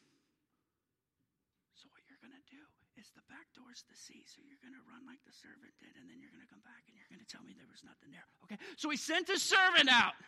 So 1.80 1.88
what 1.96 2.04
you're 2.12 2.20
gonna 2.20 2.44
do 2.52 2.60
is 3.00 3.08
the 3.16 3.24
back 3.32 3.48
door's 3.56 3.88
the 3.88 3.96
sea. 3.96 4.28
So 4.28 4.44
you're 4.44 4.60
gonna 4.60 4.84
run 4.92 5.08
like 5.08 5.24
the 5.24 5.32
servant 5.32 5.72
did, 5.80 5.96
and 5.96 6.12
then 6.12 6.20
you're 6.20 6.36
gonna 6.36 6.52
come 6.52 6.60
back 6.68 6.84
and 6.92 7.00
you're 7.00 7.08
gonna 7.08 7.24
tell 7.24 7.40
me 7.48 7.56
there 7.56 7.72
was 7.72 7.88
nothing 7.88 8.12
there. 8.12 8.28
Okay? 8.44 8.60
So 8.76 8.92
he 8.92 9.00
sent 9.00 9.32
his 9.32 9.40
servant 9.40 9.88
out. 9.88 10.20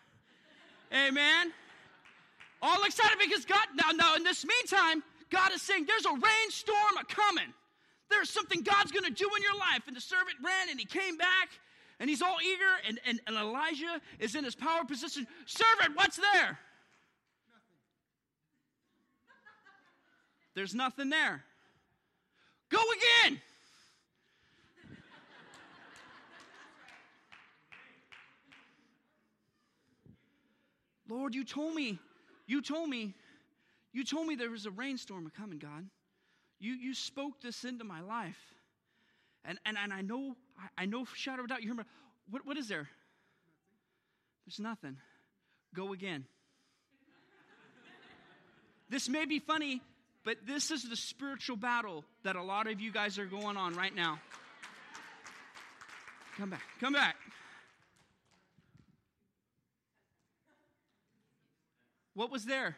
Amen. 0.96 1.52
All 2.64 2.80
excited 2.88 3.20
because 3.20 3.44
God 3.44 3.68
now, 3.76 3.92
now 3.92 4.16
in 4.16 4.24
this 4.24 4.48
meantime, 4.48 5.04
God 5.28 5.52
is 5.52 5.60
saying 5.60 5.92
there's 5.92 6.08
a 6.08 6.16
rainstorm 6.16 7.04
a 7.04 7.04
coming. 7.04 7.52
There's 8.08 8.32
something 8.32 8.64
God's 8.64 8.96
going 8.96 9.04
to 9.04 9.12
do 9.12 9.28
in 9.28 9.44
your 9.44 9.60
life. 9.60 9.92
And 9.92 9.96
the 9.96 10.00
servant 10.00 10.40
ran 10.40 10.72
and 10.72 10.80
he 10.80 10.88
came 10.88 11.20
back 11.20 11.52
and 12.00 12.10
he's 12.10 12.24
all 12.24 12.40
eager. 12.40 12.80
And, 12.88 12.96
and, 13.06 13.20
and 13.28 13.36
Elijah 13.36 14.00
is 14.24 14.36
in 14.36 14.48
his 14.48 14.56
power 14.56 14.88
position. 14.88 15.28
Servant, 15.46 16.00
what's 16.00 16.16
there? 16.16 16.58
There's 20.56 20.74
nothing 20.76 21.10
there. 21.10 21.44
Go 22.70 22.80
again. 23.28 23.42
Lord, 31.08 31.34
you 31.34 31.44
told 31.44 31.74
me, 31.74 31.98
you 32.46 32.62
told 32.62 32.90
me 32.90 33.16
you 33.92 34.04
told 34.04 34.28
me 34.28 34.36
there 34.36 34.50
was 34.50 34.66
a 34.66 34.72
rainstorm 34.72 35.32
coming, 35.36 35.60
God. 35.60 35.86
You, 36.60 36.74
you 36.74 36.94
spoke 36.94 37.42
this 37.42 37.64
into 37.64 37.84
my 37.84 38.02
life. 38.02 38.38
And, 39.46 39.58
and, 39.66 39.78
and 39.82 39.92
I 39.92 40.02
know, 40.02 40.36
I, 40.78 40.86
know 40.86 41.06
shadow 41.16 41.44
of 41.44 41.50
doubt. 41.50 41.64
You 41.64 41.70
remember, 41.70 41.90
what, 42.30 42.46
what 42.46 42.58
is 42.58 42.68
there? 42.68 42.88
There's 44.46 44.60
nothing. 44.60 44.98
Go 45.74 45.94
again. 45.94 46.26
this 48.90 49.10
may 49.10 49.26
be 49.26 49.40
funny, 49.40 49.82
but 50.26 50.38
this 50.46 50.72
is 50.72 50.84
the 50.84 50.96
spiritual 50.96 51.56
battle 51.56 52.04
that 52.24 52.36
a 52.36 52.44
lot 52.44 52.68
of 52.68 52.80
you 52.80 52.92
guys 52.92 53.18
are 53.18 53.26
going 53.26 53.58
on 53.58 53.74
right 53.74 53.96
now. 53.96 54.20
Come 56.38 56.50
back. 56.50 56.64
Come 56.80 56.94
back. 56.94 57.16
What 62.14 62.32
was 62.32 62.46
there? 62.46 62.76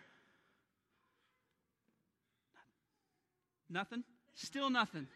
Nothing? 3.69 4.03
Still 4.35 4.69
nothing. 4.69 5.07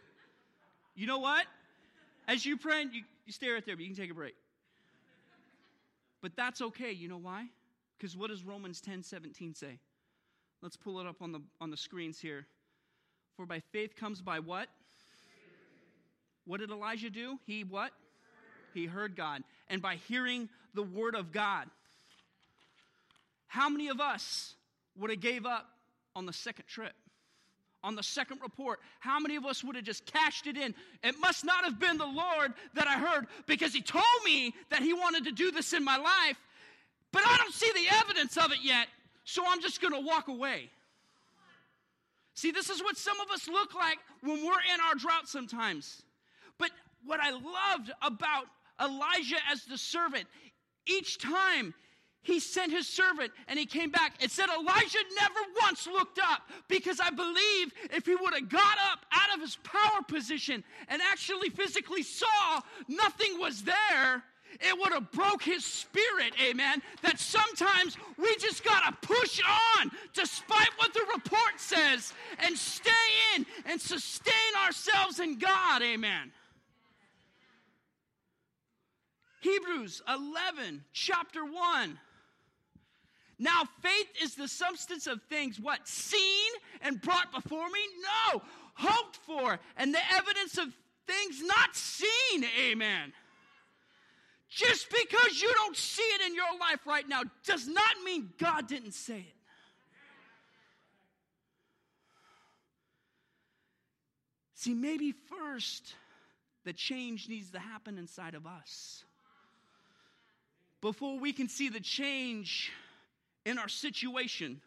You 0.95 1.07
know 1.07 1.19
what? 1.19 1.45
As 2.27 2.45
you 2.45 2.57
pray, 2.57 2.81
you, 2.83 3.03
you 3.25 3.33
stay 3.33 3.49
right 3.49 3.65
there, 3.65 3.75
but 3.75 3.83
you 3.83 3.93
can 3.93 4.01
take 4.01 4.11
a 4.11 4.15
break. 4.15 4.35
But 6.21 6.35
that's 6.35 6.61
okay. 6.61 6.91
You 6.91 7.07
know 7.07 7.17
why? 7.17 7.45
Because 7.97 8.17
what 8.17 8.29
does 8.29 8.43
Romans 8.43 8.81
10 8.81 9.03
17 9.03 9.53
say? 9.53 9.79
Let's 10.65 10.77
pull 10.77 10.99
it 10.99 11.05
up 11.05 11.21
on 11.21 11.31
the, 11.31 11.41
on 11.61 11.69
the 11.69 11.77
screens 11.77 12.19
here. 12.19 12.47
For 13.37 13.45
by 13.45 13.59
faith 13.71 13.95
comes 13.95 14.19
by 14.19 14.39
what? 14.39 14.67
What 16.45 16.59
did 16.59 16.71
Elijah 16.71 17.11
do? 17.11 17.37
He 17.45 17.63
what? 17.63 17.91
He 18.73 18.87
heard 18.87 19.15
God. 19.15 19.43
And 19.67 19.79
by 19.79 19.97
hearing 20.07 20.49
the 20.73 20.81
word 20.81 21.13
of 21.13 21.31
God. 21.31 21.67
How 23.45 23.69
many 23.69 23.89
of 23.89 24.01
us 24.01 24.55
would 24.97 25.11
have 25.11 25.19
gave 25.19 25.45
up 25.45 25.67
on 26.15 26.25
the 26.25 26.33
second 26.33 26.65
trip? 26.65 26.93
on 27.83 27.93
the 27.93 28.01
second 28.01 28.39
report, 28.41 28.79
how 28.99 29.19
many 29.19 29.35
of 29.35 29.45
us 29.45 29.63
would 29.63 29.75
have 29.75 29.85
just 29.85 30.07
cashed 30.07 30.47
it 30.47 30.57
in? 30.57 30.73
It 31.03 31.13
must 31.19 31.45
not 31.45 31.65
have 31.65 31.79
been 31.79 31.99
the 31.99 32.07
Lord 32.07 32.51
that 32.73 32.87
I 32.87 32.97
heard 32.97 33.27
because 33.45 33.73
He 33.73 33.83
told 33.83 34.03
me 34.25 34.55
that 34.71 34.81
He 34.81 34.91
wanted 34.91 35.25
to 35.25 35.31
do 35.31 35.51
this 35.51 35.71
in 35.71 35.83
my 35.83 35.97
life, 35.97 36.37
but 37.11 37.21
I 37.23 37.37
don't 37.37 37.53
see 37.53 37.71
the 37.75 37.95
evidence 37.95 38.37
of 38.37 38.51
it 38.51 38.57
yet, 38.63 38.87
so 39.25 39.43
I'm 39.45 39.61
just 39.61 39.81
going 39.81 39.93
to 39.93 39.99
walk 39.99 40.27
away. 40.27 40.69
See, 42.35 42.51
this 42.51 42.69
is 42.69 42.81
what 42.81 42.97
some 42.97 43.19
of 43.19 43.31
us 43.31 43.47
look 43.47 43.73
like 43.73 43.97
when 44.21 44.45
we're 44.45 44.73
in 44.73 44.79
our 44.87 44.95
drought 44.95 45.27
sometimes. 45.27 46.03
But 46.57 46.71
what 47.05 47.19
I 47.19 47.31
loved 47.31 47.91
about 48.01 48.45
Elijah 48.79 49.37
as 49.51 49.65
the 49.65 49.77
servant, 49.77 50.25
each 50.85 51.17
time 51.17 51.73
he 52.21 52.39
sent 52.39 52.71
his 52.71 52.87
servant 52.87 53.31
and 53.47 53.57
he 53.57 53.65
came 53.65 53.91
back. 53.91 54.13
It 54.19 54.31
said 54.31 54.47
Elijah 54.49 54.97
never 55.19 55.39
once 55.61 55.87
looked 55.87 56.19
up 56.19 56.41
because 56.67 56.99
I 56.99 57.11
believe 57.11 57.71
if 57.91 58.05
he 58.05 58.15
would 58.15 58.33
have 58.33 58.49
got 58.49 58.77
up 58.91 59.05
out 59.11 59.35
of 59.35 59.41
his 59.41 59.57
power 59.57 60.01
position 60.07 60.63
and 60.87 61.01
actually 61.03 61.49
physically 61.49 62.01
saw 62.01 62.61
nothing 62.87 63.39
was 63.39 63.63
there, 63.63 64.23
it 64.59 64.77
would 64.79 64.93
have 64.93 65.11
broke 65.11 65.43
his 65.43 65.63
spirit, 65.63 66.33
amen. 66.43 66.81
That 67.01 67.19
sometimes 67.19 67.97
we 68.17 68.35
just 68.37 68.63
got 68.63 68.85
to 68.85 69.07
push 69.07 69.41
on 69.79 69.91
despite 70.13 70.69
what 70.77 70.93
the 70.93 71.05
report 71.13 71.57
says 71.57 72.13
and 72.39 72.57
stay 72.57 72.91
in 73.35 73.45
and 73.65 73.79
sustain 73.79 74.33
ourselves 74.65 75.19
in 75.19 75.37
God, 75.37 75.81
amen. 75.81 76.31
Hebrews 79.41 80.01
11, 80.09 80.83
chapter 80.91 81.45
1. 81.45 81.99
Now, 83.37 83.63
faith 83.81 84.07
is 84.23 84.35
the 84.35 84.47
substance 84.47 85.07
of 85.07 85.21
things, 85.23 85.59
what? 85.59 85.87
Seen 85.87 86.51
and 86.81 87.01
brought 87.01 87.31
before 87.33 87.65
me? 87.69 87.79
No, 88.33 88.41
hoped 88.73 89.17
for, 89.17 89.59
and 89.77 89.93
the 89.93 90.13
evidence 90.13 90.57
of 90.57 90.69
things 91.05 91.41
not 91.43 91.75
seen. 91.75 92.45
Amen. 92.59 93.13
Just 94.55 94.87
because 94.89 95.41
you 95.41 95.51
don't 95.53 95.75
see 95.75 96.01
it 96.01 96.21
in 96.27 96.33
your 96.33 96.57
life 96.57 96.87
right 96.87 97.07
now 97.09 97.23
does 97.45 97.67
not 97.67 97.95
mean 98.05 98.29
God 98.37 98.69
didn't 98.69 98.93
say 98.93 99.19
it. 99.19 99.35
See, 104.53 104.73
maybe 104.73 105.11
first 105.11 105.93
the 106.63 106.71
change 106.71 107.27
needs 107.27 107.51
to 107.51 107.59
happen 107.59 107.97
inside 107.97 108.33
of 108.33 108.47
us. 108.47 109.03
Before 110.79 111.19
we 111.19 111.33
can 111.33 111.49
see 111.49 111.67
the 111.67 111.81
change 111.81 112.71
in 113.45 113.59
our 113.59 113.67
situation. 113.67 114.61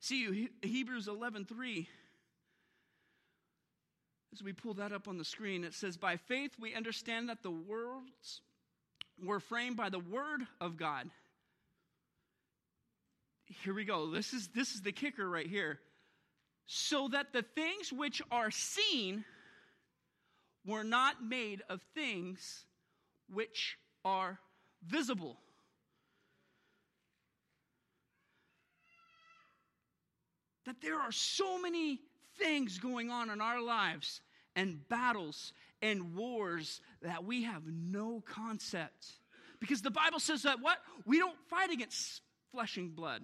See, 0.00 0.50
Hebrews 0.60 1.06
11:3 1.06 1.86
as 4.32 4.42
we 4.42 4.52
pull 4.52 4.74
that 4.74 4.92
up 4.92 5.08
on 5.08 5.18
the 5.18 5.24
screen, 5.24 5.62
it 5.62 5.74
says, 5.74 5.96
By 5.98 6.16
faith 6.16 6.58
we 6.58 6.74
understand 6.74 7.28
that 7.28 7.42
the 7.42 7.50
worlds 7.50 8.40
were 9.22 9.40
framed 9.40 9.76
by 9.76 9.88
the 9.88 9.98
word 9.98 10.42
of 10.60 10.76
God. 10.76 11.08
Here 13.64 13.74
we 13.74 13.84
go. 13.84 14.10
This 14.10 14.32
is, 14.32 14.48
this 14.48 14.74
is 14.74 14.82
the 14.82 14.92
kicker 14.92 15.28
right 15.28 15.46
here. 15.46 15.78
So 16.66 17.08
that 17.08 17.32
the 17.32 17.42
things 17.42 17.92
which 17.92 18.22
are 18.30 18.50
seen 18.50 19.24
were 20.66 20.84
not 20.84 21.22
made 21.22 21.62
of 21.68 21.80
things 21.94 22.64
which 23.32 23.76
are 24.04 24.38
visible. 24.86 25.36
That 30.66 30.80
there 30.80 30.98
are 30.98 31.12
so 31.12 31.60
many 31.60 32.00
things 32.38 32.78
going 32.78 33.10
on 33.10 33.30
in 33.30 33.40
our 33.40 33.60
lives 33.60 34.20
and 34.54 34.88
battles 34.88 35.52
and 35.82 36.14
wars 36.14 36.80
that 37.02 37.24
we 37.24 37.42
have 37.42 37.62
no 37.66 38.22
concept. 38.24 39.06
Because 39.60 39.82
the 39.82 39.90
Bible 39.90 40.20
says 40.20 40.42
that 40.42 40.60
what? 40.60 40.78
We 41.04 41.18
don't 41.18 41.36
fight 41.50 41.70
against 41.70 42.22
flesh 42.52 42.76
and 42.76 42.94
blood, 42.94 43.22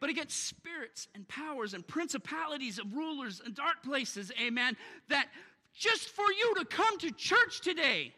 but 0.00 0.10
against 0.10 0.46
spirits 0.46 1.08
and 1.14 1.28
powers 1.28 1.74
and 1.74 1.86
principalities 1.86 2.78
of 2.78 2.92
rulers 2.92 3.40
and 3.44 3.54
dark 3.54 3.82
places. 3.84 4.32
Amen. 4.44 4.76
That 5.08 5.28
just 5.74 6.08
for 6.08 6.30
you 6.32 6.54
to 6.58 6.64
come 6.64 6.98
to 6.98 7.10
church 7.12 7.60
today, 7.60 8.12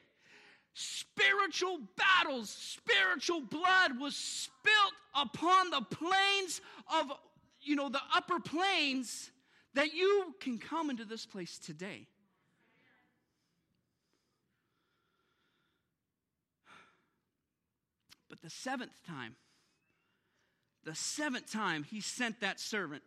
spiritual 0.75 1.79
battles, 1.97 2.51
spiritual 2.51 3.41
blood 3.41 3.99
was 4.01 4.17
spilt 4.17 4.93
upon 5.15 5.71
the 5.71 5.83
plains 5.83 6.61
of, 6.93 7.13
you 7.61 7.77
know, 7.77 7.89
the 7.89 8.03
upper 8.15 8.41
plains 8.41 9.31
that 9.75 9.95
you 9.95 10.35
can 10.41 10.59
come 10.59 10.91
into 10.91 11.05
this 11.05 11.27
place 11.27 11.59
today. 11.59 12.07
The 18.45 18.51
seventh 18.51 18.93
time, 19.09 19.35
the 20.85 20.95
seventh 20.95 21.51
time, 21.51 21.83
he 21.83 22.01
sent 22.01 22.41
that 22.43 22.61
servant. 22.61 23.03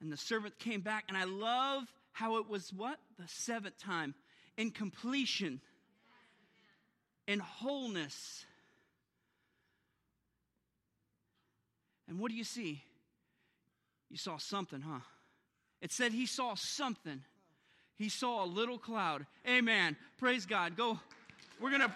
And 0.00 0.12
the 0.12 0.16
servant 0.16 0.58
came 0.58 0.82
back, 0.82 1.04
and 1.08 1.16
I 1.16 1.24
love 1.24 1.84
how 2.12 2.36
it 2.36 2.48
was 2.48 2.72
what? 2.72 2.98
The 3.18 3.26
seventh 3.26 3.78
time. 3.78 4.14
In 4.56 4.70
completion, 4.70 5.60
in 7.26 7.40
wholeness 7.40 8.44
And 12.12 12.20
what 12.20 12.30
do 12.30 12.36
you 12.36 12.44
see? 12.44 12.82
You 14.10 14.18
saw 14.18 14.36
something, 14.36 14.82
huh? 14.82 15.00
It 15.80 15.92
said 15.92 16.12
he 16.12 16.26
saw 16.26 16.54
something. 16.54 17.22
He 17.96 18.08
saw 18.08 18.44
a 18.44 18.46
little 18.46 18.78
cloud. 18.78 19.26
Amen. 19.46 19.96
Praise 20.18 20.46
God. 20.46 20.76
Go. 20.76 20.98
We're 21.60 21.70
going 21.70 21.82
to 21.82 21.92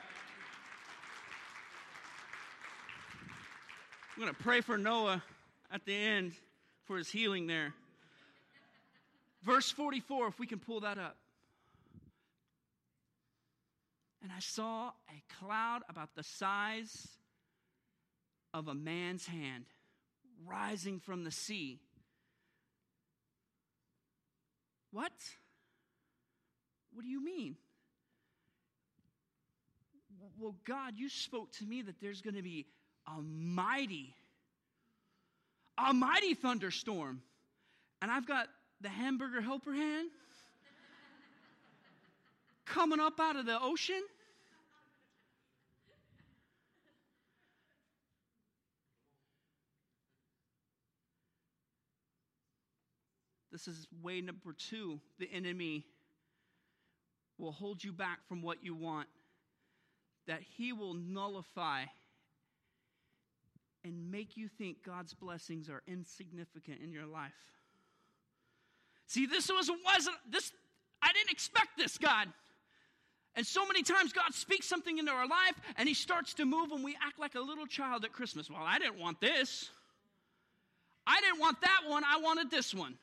We're 4.17 4.25
going 4.25 4.35
to 4.35 4.43
pray 4.43 4.63
for 4.63 4.79
Noah 4.79 5.23
at 5.71 5.85
the 5.85 5.95
end 5.95 6.33
for 6.87 6.97
his 6.97 7.11
healing 7.11 7.47
there. 7.47 7.75
Verse 9.43 9.71
44, 9.71 10.29
if 10.29 10.39
we 10.39 10.47
can 10.47 10.59
pull 10.59 10.81
that 10.81 10.97
up. 10.97 11.17
And 14.23 14.33
I 14.35 14.41
saw 14.41 14.89
a 15.11 15.35
cloud 15.39 15.83
about 15.91 16.15
the 16.15 16.23
size 16.23 17.09
of 18.55 18.69
a 18.69 18.75
man's 18.75 19.27
hand 19.27 19.67
rising 20.47 20.99
from 20.99 21.25
the 21.25 21.31
sea. 21.31 21.79
What? 24.93 25.13
What 26.97 27.05
do 27.05 27.11
you 27.11 27.23
mean? 27.23 27.57
Well, 30.41 30.57
God, 30.67 30.95
you 30.97 31.11
spoke 31.11 31.53
to 31.59 31.67
me 31.67 31.83
that 31.83 32.01
there's 32.01 32.23
going 32.23 32.37
to 32.37 32.43
be 32.43 32.65
a 33.07 33.21
mighty, 33.21 34.15
a 35.77 35.93
mighty 35.93 36.33
thunderstorm. 36.33 37.21
And 38.01 38.11
I've 38.11 38.27
got 38.27 38.49
the 38.81 38.89
hamburger 38.89 39.43
helper 39.43 39.75
hand 39.75 40.09
coming 42.65 42.99
up 42.99 43.21
out 43.21 43.37
of 43.37 43.45
the 43.45 43.61
ocean. 43.61 44.01
This 53.53 53.69
is 53.69 53.87
way 54.03 54.23
number 54.23 54.55
two. 54.71 54.99
The 55.19 55.29
enemy 55.31 55.85
will 57.39 57.53
hold 57.53 57.83
you 57.83 57.93
back 57.93 58.19
from 58.29 58.43
what 58.43 58.65
you 58.65 58.75
want, 58.75 59.09
that 60.27 60.41
he 60.57 60.73
will 60.73 60.95
nullify 60.95 61.85
and 63.85 64.11
make 64.11 64.37
you 64.37 64.49
think 64.49 64.83
God's 64.85 65.15
blessings 65.15 65.69
are 65.69 65.83
insignificant 65.87 66.81
in 66.83 66.93
your 66.93 67.07
life. 67.07 67.33
See, 69.07 69.27
this 69.27 69.49
was 69.49 69.71
wasn't 69.85 70.17
this 70.31 70.53
I 71.03 71.13
didn't 71.13 71.31
expect 71.31 71.77
this, 71.77 71.97
God. 71.99 72.29
And 73.37 73.47
so 73.47 73.67
many 73.67 73.83
times 73.83 74.13
God 74.13 74.33
speaks 74.33 74.67
something 74.67 74.99
into 74.99 75.13
our 75.13 75.29
life 75.29 75.61
and 75.77 75.87
he 75.87 75.95
starts 75.95 76.35
to 76.35 76.47
move 76.47 76.73
and 76.73 76.83
we 76.83 76.97
act 77.07 77.19
like 77.19 77.35
a 77.35 77.41
little 77.41 77.67
child 77.67 78.05
at 78.05 78.13
Christmas. 78.13 78.51
Well, 78.51 78.63
I 78.65 78.79
didn't 78.79 78.99
want 78.99 79.21
this. 79.21 79.71
I 81.07 81.21
didn't 81.21 81.39
want 81.39 81.61
that 81.61 81.83
one. 81.87 82.03
I 82.03 82.19
wanted 82.19 82.51
this 82.51 82.75
one. 82.75 82.97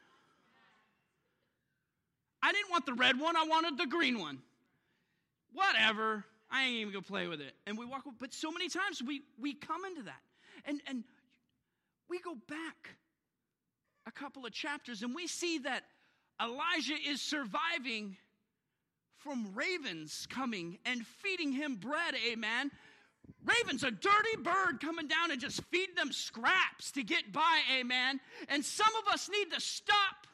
I 2.44 2.52
didn't 2.52 2.70
want 2.70 2.86
the 2.86 2.94
red 2.94 3.18
one, 3.20 3.38
I 3.38 3.46
wanted 3.46 3.78
the 3.78 3.88
green 3.88 4.20
one. 4.20 4.40
Whatever. 5.54 6.26
I 6.52 6.66
ain't 6.66 6.76
even 6.76 6.94
gonna 6.94 7.02
play 7.02 7.28
with 7.28 7.42
it. 7.42 7.54
And 7.66 7.78
we 7.78 7.86
walk, 7.86 8.04
but 8.20 8.34
so 8.34 8.52
many 8.52 8.68
times 8.68 9.02
we 9.02 9.22
we 9.40 9.54
come 9.54 9.86
into 9.86 10.04
that. 10.04 10.22
And 10.66 10.82
and 10.86 11.04
we 12.10 12.20
go 12.20 12.36
back 12.48 12.90
a 14.06 14.12
couple 14.12 14.46
of 14.46 14.52
chapters 14.52 15.02
and 15.02 15.16
we 15.16 15.26
see 15.26 15.60
that 15.60 15.84
Elijah 16.42 16.98
is 17.08 17.22
surviving 17.22 18.18
from 19.18 19.48
ravens 19.56 20.28
coming 20.30 20.78
and 20.86 21.08
feeding 21.08 21.54
him 21.54 21.76
bread, 21.76 22.14
amen. 22.30 22.70
Ravens, 23.46 23.84
a 23.84 23.92
dirty 23.92 24.36
bird 24.42 24.82
coming 24.82 25.08
down 25.08 25.32
and 25.32 25.40
just 25.40 25.64
feeding 25.72 25.96
them 25.96 26.12
scraps 26.12 26.92
to 26.92 27.04
get 27.04 27.32
by, 27.32 27.62
amen. 27.80 28.20
And 28.50 28.66
some 28.66 28.92
of 29.02 29.14
us 29.14 29.30
need 29.30 29.52
to 29.54 29.62
stop 29.62 30.28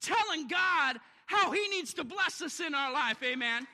telling 0.00 0.46
God 0.46 0.98
how 1.26 1.50
He 1.52 1.68
needs 1.68 1.94
to 1.94 2.04
bless 2.04 2.40
us 2.42 2.60
in 2.60 2.74
our 2.74 2.92
life, 2.92 3.22
amen. 3.22 3.66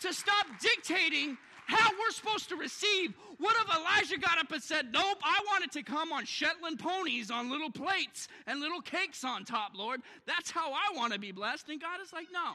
To 0.00 0.12
stop 0.12 0.46
dictating 0.60 1.36
how 1.66 1.90
we're 1.90 2.10
supposed 2.10 2.48
to 2.48 2.56
receive. 2.56 3.14
What 3.38 3.54
if 3.56 3.76
Elijah 3.76 4.18
got 4.18 4.38
up 4.38 4.50
and 4.50 4.62
said, 4.62 4.92
Nope, 4.92 5.18
I 5.22 5.40
want 5.46 5.64
it 5.64 5.72
to 5.72 5.82
come 5.82 6.12
on 6.12 6.24
Shetland 6.24 6.78
ponies 6.78 7.30
on 7.30 7.50
little 7.50 7.70
plates 7.70 8.28
and 8.46 8.60
little 8.60 8.80
cakes 8.80 9.24
on 9.24 9.44
top, 9.44 9.72
Lord? 9.74 10.00
That's 10.26 10.50
how 10.50 10.72
I 10.72 10.96
want 10.96 11.12
to 11.12 11.18
be 11.18 11.32
blessed. 11.32 11.68
And 11.68 11.80
God 11.80 12.00
is 12.02 12.12
like, 12.12 12.26
No. 12.32 12.52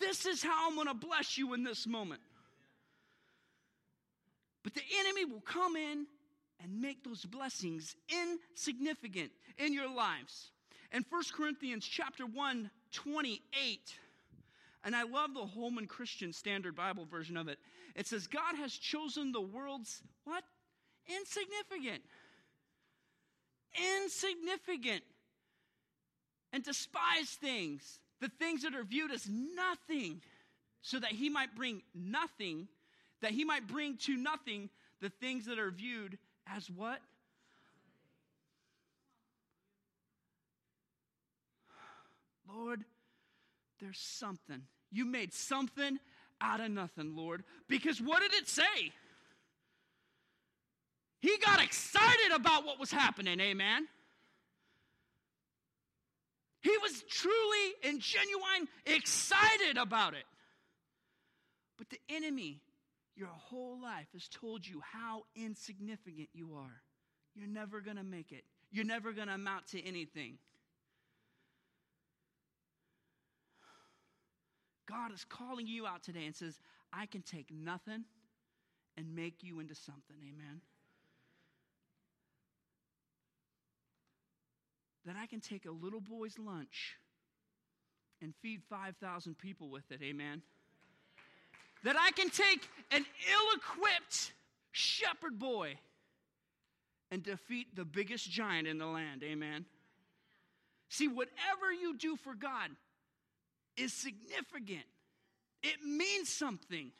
This 0.00 0.26
is 0.26 0.42
how 0.42 0.68
I'm 0.68 0.74
going 0.74 0.88
to 0.88 0.94
bless 0.94 1.38
you 1.38 1.54
in 1.54 1.62
this 1.62 1.86
moment. 1.86 2.20
But 4.64 4.74
the 4.74 4.82
enemy 4.98 5.24
will 5.24 5.40
come 5.40 5.76
in 5.76 6.06
and 6.62 6.80
make 6.80 7.04
those 7.04 7.24
blessings 7.24 7.94
insignificant 8.08 9.30
in 9.58 9.72
your 9.72 9.92
lives. 9.92 10.50
And 10.90 11.04
1 11.08 11.22
Corinthians 11.34 11.84
chapter 11.84 12.26
1, 12.26 12.70
28, 12.92 13.94
and 14.84 14.94
I 14.96 15.02
love 15.04 15.34
the 15.34 15.46
Holman 15.46 15.86
Christian 15.86 16.32
Standard 16.32 16.74
Bible 16.74 17.06
version 17.10 17.36
of 17.36 17.48
it. 17.48 17.58
It 17.94 18.06
says, 18.06 18.26
God 18.26 18.56
has 18.56 18.72
chosen 18.72 19.32
the 19.32 19.40
world's 19.40 20.02
what? 20.24 20.44
Insignificant. 21.08 22.02
Insignificant. 24.02 25.02
And 26.52 26.62
despised 26.62 27.40
things, 27.40 28.00
the 28.20 28.28
things 28.28 28.62
that 28.62 28.74
are 28.74 28.84
viewed 28.84 29.10
as 29.10 29.26
nothing, 29.28 30.20
so 30.82 30.98
that 30.98 31.12
he 31.12 31.30
might 31.30 31.54
bring 31.56 31.82
nothing, 31.94 32.68
that 33.20 33.30
he 33.30 33.44
might 33.44 33.66
bring 33.66 33.96
to 33.98 34.16
nothing 34.16 34.68
the 35.00 35.08
things 35.08 35.46
that 35.46 35.58
are 35.58 35.70
viewed 35.70 36.18
as 36.46 36.68
what? 36.68 37.00
Lord, 42.52 42.84
there's 43.80 43.98
something. 43.98 44.62
You 44.90 45.04
made 45.04 45.32
something 45.32 45.98
out 46.40 46.60
of 46.60 46.70
nothing, 46.70 47.16
Lord. 47.16 47.44
Because 47.68 48.00
what 48.00 48.20
did 48.20 48.34
it 48.34 48.48
say? 48.48 48.92
He 51.20 51.38
got 51.44 51.62
excited 51.62 52.32
about 52.34 52.66
what 52.66 52.80
was 52.80 52.90
happening, 52.90 53.38
amen. 53.40 53.86
He 56.60 56.76
was 56.82 57.02
truly 57.08 57.74
and 57.84 58.00
genuine 58.00 58.68
excited 58.86 59.76
about 59.76 60.14
it. 60.14 60.24
But 61.78 61.90
the 61.90 61.98
enemy, 62.08 62.60
your 63.16 63.28
whole 63.28 63.80
life, 63.80 64.06
has 64.12 64.28
told 64.28 64.66
you 64.66 64.80
how 64.92 65.22
insignificant 65.34 66.28
you 66.32 66.54
are. 66.54 66.82
You're 67.34 67.48
never 67.48 67.80
going 67.80 67.96
to 67.96 68.04
make 68.04 68.30
it, 68.32 68.44
you're 68.70 68.84
never 68.84 69.12
going 69.12 69.28
to 69.28 69.34
amount 69.34 69.68
to 69.68 69.82
anything. 69.84 70.38
God 74.92 75.12
is 75.12 75.24
calling 75.24 75.66
you 75.66 75.86
out 75.86 76.02
today 76.02 76.26
and 76.26 76.36
says, 76.36 76.58
I 76.92 77.06
can 77.06 77.22
take 77.22 77.46
nothing 77.50 78.04
and 78.98 79.14
make 79.14 79.42
you 79.42 79.58
into 79.58 79.74
something. 79.74 80.16
Amen. 80.20 80.60
That 85.06 85.16
I 85.20 85.26
can 85.26 85.40
take 85.40 85.64
a 85.64 85.70
little 85.70 86.00
boy's 86.00 86.38
lunch 86.38 86.96
and 88.20 88.34
feed 88.42 88.60
5,000 88.68 89.38
people 89.38 89.70
with 89.70 89.90
it. 89.90 90.00
Amen. 90.02 90.42
That 91.84 91.96
I 91.98 92.10
can 92.10 92.28
take 92.28 92.68
an 92.90 93.04
ill 93.32 93.56
equipped 93.56 94.32
shepherd 94.72 95.38
boy 95.38 95.78
and 97.10 97.22
defeat 97.22 97.74
the 97.74 97.86
biggest 97.86 98.30
giant 98.30 98.68
in 98.68 98.76
the 98.76 98.86
land. 98.86 99.22
Amen. 99.24 99.64
See, 100.90 101.08
whatever 101.08 101.72
you 101.72 101.96
do 101.96 102.16
for 102.16 102.34
God, 102.34 102.68
is 103.76 103.92
significant, 103.92 104.84
it 105.62 105.82
means 105.84 106.28
something. 106.28 106.92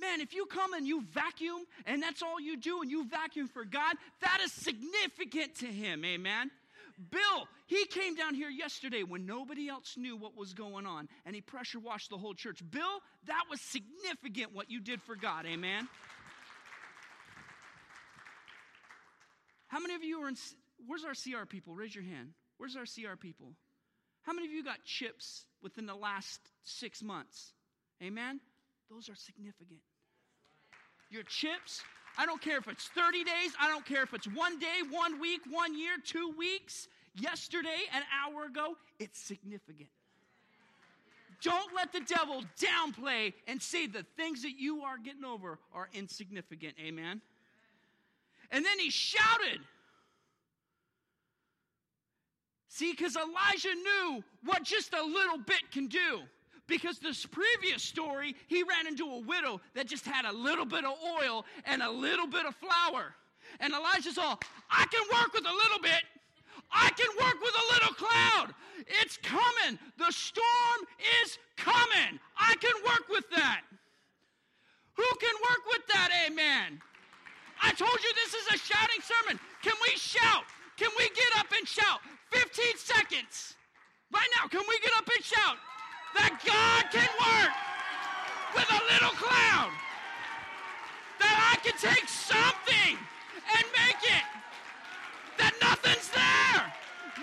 Man, 0.00 0.20
if 0.20 0.32
you 0.32 0.46
come 0.46 0.74
and 0.74 0.86
you 0.86 1.02
vacuum 1.02 1.64
and 1.84 2.00
that's 2.00 2.22
all 2.22 2.40
you 2.40 2.56
do 2.56 2.82
and 2.82 2.90
you 2.90 3.08
vacuum 3.08 3.48
for 3.48 3.64
God, 3.64 3.96
that 4.20 4.38
is 4.44 4.52
significant 4.52 5.56
to 5.56 5.66
Him. 5.66 6.04
Amen. 6.04 6.50
Bill, 7.10 7.48
he 7.66 7.84
came 7.86 8.16
down 8.16 8.34
here 8.34 8.48
yesterday 8.48 9.04
when 9.04 9.24
nobody 9.24 9.68
else 9.68 9.96
knew 9.96 10.16
what 10.16 10.36
was 10.36 10.52
going 10.52 10.84
on 10.84 11.08
and 11.24 11.34
he 11.34 11.40
pressure 11.40 11.78
washed 11.78 12.10
the 12.10 12.16
whole 12.16 12.34
church. 12.34 12.60
Bill, 12.70 13.00
that 13.26 13.44
was 13.48 13.60
significant 13.60 14.54
what 14.54 14.70
you 14.70 14.80
did 14.80 15.00
for 15.02 15.14
God. 15.14 15.46
Amen. 15.46 15.88
How 19.68 19.78
many 19.78 19.94
of 19.94 20.02
you 20.02 20.20
are 20.22 20.28
in, 20.28 20.36
where's 20.86 21.04
our 21.04 21.14
CR 21.14 21.46
people? 21.46 21.74
Raise 21.74 21.94
your 21.94 22.04
hand. 22.04 22.30
Where's 22.56 22.74
our 22.74 22.84
CR 22.84 23.16
people? 23.16 23.52
How 24.28 24.34
many 24.34 24.46
of 24.46 24.52
you 24.52 24.62
got 24.62 24.84
chips 24.84 25.46
within 25.62 25.86
the 25.86 25.94
last 25.94 26.40
six 26.62 27.02
months? 27.02 27.54
Amen? 28.02 28.40
Those 28.90 29.08
are 29.08 29.14
significant. 29.14 29.80
Your 31.08 31.22
chips, 31.22 31.80
I 32.18 32.26
don't 32.26 32.42
care 32.42 32.58
if 32.58 32.68
it's 32.68 32.88
30 32.88 33.24
days, 33.24 33.52
I 33.58 33.68
don't 33.68 33.86
care 33.86 34.02
if 34.02 34.12
it's 34.12 34.26
one 34.26 34.58
day, 34.58 34.80
one 34.90 35.18
week, 35.18 35.40
one 35.48 35.78
year, 35.78 35.92
two 36.04 36.34
weeks, 36.36 36.88
yesterday, 37.14 37.88
an 37.94 38.02
hour 38.22 38.44
ago, 38.44 38.76
it's 38.98 39.18
significant. 39.18 39.88
Don't 41.40 41.74
let 41.74 41.94
the 41.94 42.00
devil 42.00 42.44
downplay 42.60 43.32
and 43.46 43.62
say 43.62 43.86
the 43.86 44.04
things 44.18 44.42
that 44.42 44.58
you 44.58 44.82
are 44.82 44.98
getting 44.98 45.24
over 45.24 45.58
are 45.72 45.88
insignificant. 45.94 46.74
Amen? 46.78 47.22
And 48.50 48.62
then 48.62 48.78
he 48.78 48.90
shouted, 48.90 49.60
See, 52.78 52.92
because 52.92 53.16
Elijah 53.16 53.74
knew 53.74 54.22
what 54.44 54.62
just 54.62 54.94
a 54.94 55.02
little 55.02 55.38
bit 55.38 55.68
can 55.72 55.88
do. 55.88 56.20
Because 56.68 57.00
this 57.00 57.26
previous 57.26 57.82
story, 57.82 58.36
he 58.46 58.62
ran 58.62 58.86
into 58.86 59.04
a 59.04 59.18
widow 59.18 59.60
that 59.74 59.88
just 59.88 60.06
had 60.06 60.24
a 60.24 60.32
little 60.32 60.64
bit 60.64 60.84
of 60.84 60.94
oil 61.20 61.44
and 61.64 61.82
a 61.82 61.90
little 61.90 62.28
bit 62.28 62.46
of 62.46 62.54
flour. 62.54 63.16
And 63.58 63.74
Elijah's 63.74 64.16
all, 64.16 64.38
I 64.70 64.86
can 64.92 65.00
work 65.12 65.32
with 65.34 65.44
a 65.44 65.52
little 65.52 65.80
bit. 65.82 66.04
I 66.70 66.90
can 66.90 67.08
work 67.20 67.42
with 67.42 67.52
a 67.52 67.72
little 67.72 67.94
cloud. 67.94 68.54
It's 69.02 69.16
coming. 69.24 69.76
The 69.98 70.12
storm 70.12 70.86
is 71.24 71.36
coming. 71.56 72.20
I 72.38 72.54
can 72.60 72.74
work 72.86 73.08
with 73.10 73.28
that. 73.30 73.62
Who 74.94 75.08
can 75.18 75.34
work 75.50 75.66
with 75.66 75.84
that? 75.88 76.10
Amen. 76.28 76.80
I 77.60 77.72
told 77.72 77.98
you 78.04 78.12
this 78.14 78.34
is 78.34 78.46
a 78.54 78.58
shouting 78.58 79.02
sermon. 79.02 79.40
Can 79.64 79.74
we 79.82 79.98
shout? 79.98 80.44
Can 80.76 80.90
we 80.96 81.08
get 81.08 81.40
up 81.40 81.46
and 81.58 81.66
shout? 81.66 81.98
15 82.30 82.64
seconds. 82.76 83.54
Right 84.12 84.28
now, 84.40 84.48
can 84.48 84.62
we 84.68 84.78
get 84.80 84.92
up 84.96 85.08
and 85.08 85.24
shout 85.24 85.56
that 86.14 86.40
God 86.44 86.90
can 86.90 87.08
work 87.20 87.52
with 88.54 88.68
a 88.68 88.82
little 88.92 89.14
cloud? 89.16 89.70
That 91.20 91.36
I 91.52 91.58
can 91.60 91.76
take 91.76 92.08
something 92.08 92.96
and 93.56 93.64
make 93.76 94.02
it. 94.04 94.26
That 95.36 95.52
nothing's 95.60 96.08
there. 96.08 96.72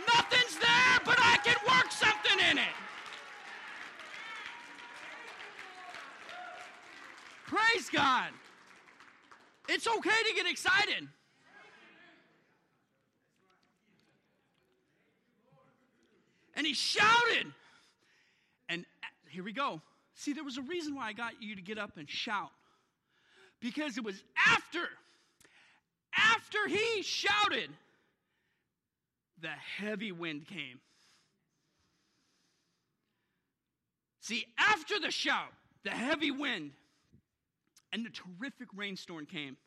Nothing's 0.08 0.58
there, 0.60 0.98
but 1.06 1.18
I 1.20 1.38
can 1.44 1.58
work 1.66 1.92
something 1.92 2.40
in 2.52 2.58
it. 2.58 2.76
Praise 7.48 7.90
God. 7.90 8.30
It's 9.68 9.88
okay 9.88 10.22
to 10.30 10.36
get 10.36 10.50
excited. 10.50 11.08
And 16.56 16.66
he 16.66 16.74
shouted. 16.74 17.48
And 18.70 18.86
here 19.30 19.44
we 19.44 19.54
go. 19.54 19.82
See, 20.16 20.34
there 20.34 20.44
was 20.44 20.58
a 20.58 20.62
reason 20.62 20.96
why 20.96 21.08
I 21.08 21.14
got 21.14 21.42
you 21.42 21.56
to 21.56 21.62
get 21.62 21.78
up 21.78 21.98
and 21.98 22.10
shout. 22.10 22.52
Because 23.60 23.98
it 23.98 24.04
was 24.04 24.22
after, 24.48 24.88
after 26.16 26.68
he 26.68 27.02
shouted, 27.02 27.70
the 29.42 29.50
heavy 29.50 30.12
wind 30.12 30.48
came. 30.48 30.80
See, 34.22 34.46
after 34.58 35.00
the 35.00 35.12
shout, 35.12 35.52
the 35.84 35.92
heavy 35.92 36.32
wind 36.32 36.72
and 37.92 38.06
the 38.06 38.10
terrific 38.10 38.70
rainstorm 38.76 39.26
came. 39.26 39.58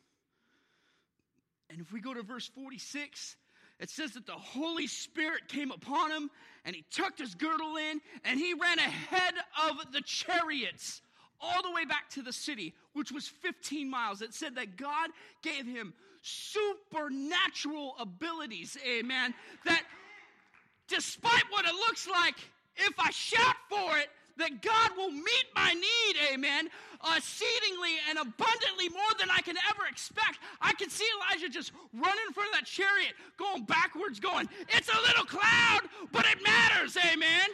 And 1.69 1.79
if 1.79 1.93
we 1.93 2.01
go 2.01 2.13
to 2.13 2.23
verse 2.23 2.47
46, 2.47 3.35
it 3.79 3.89
says 3.89 4.11
that 4.11 4.25
the 4.25 4.33
Holy 4.33 4.87
Spirit 4.87 5.47
came 5.47 5.71
upon 5.71 6.11
him 6.11 6.29
and 6.65 6.75
he 6.75 6.83
tucked 6.91 7.19
his 7.19 7.35
girdle 7.35 7.77
in 7.77 8.01
and 8.25 8.39
he 8.39 8.53
ran 8.53 8.79
ahead 8.79 9.33
of 9.69 9.91
the 9.93 10.01
chariots 10.01 11.01
all 11.41 11.61
the 11.63 11.71
way 11.71 11.85
back 11.85 12.09
to 12.09 12.21
the 12.21 12.33
city, 12.33 12.73
which 12.93 13.11
was 13.11 13.27
15 13.27 13.89
miles. 13.89 14.21
It 14.21 14.33
said 14.33 14.55
that 14.55 14.75
God 14.75 15.09
gave 15.41 15.65
him 15.65 15.93
supernatural 16.21 17.95
abilities, 17.99 18.77
amen. 18.85 19.33
That 19.65 19.83
despite 20.87 21.43
what 21.49 21.65
it 21.65 21.73
looks 21.73 22.07
like, 22.07 22.35
if 22.75 22.99
I 22.99 23.09
shout 23.11 23.55
for 23.69 23.97
it, 23.97 24.09
that 24.37 24.61
God 24.61 24.91
will 24.97 25.11
meet 25.11 25.45
my 25.55 25.73
need, 25.73 26.15
amen, 26.33 26.69
exceedingly 27.15 27.95
and 28.09 28.17
abundantly 28.17 28.89
more 28.89 29.13
than 29.19 29.29
I 29.29 29.41
can 29.41 29.55
ever 29.69 29.83
expect. 29.89 30.39
I 30.61 30.73
can 30.73 30.89
just 31.49 31.71
running 31.93 32.23
in 32.27 32.33
front 32.33 32.49
of 32.49 32.55
that 32.55 32.65
chariot, 32.65 33.13
going 33.37 33.63
backwards, 33.63 34.19
going, 34.19 34.47
It's 34.69 34.89
a 34.89 35.01
little 35.07 35.25
cloud, 35.25 35.81
but 36.11 36.25
it 36.25 36.43
matters, 36.43 36.97
amen. 36.97 37.49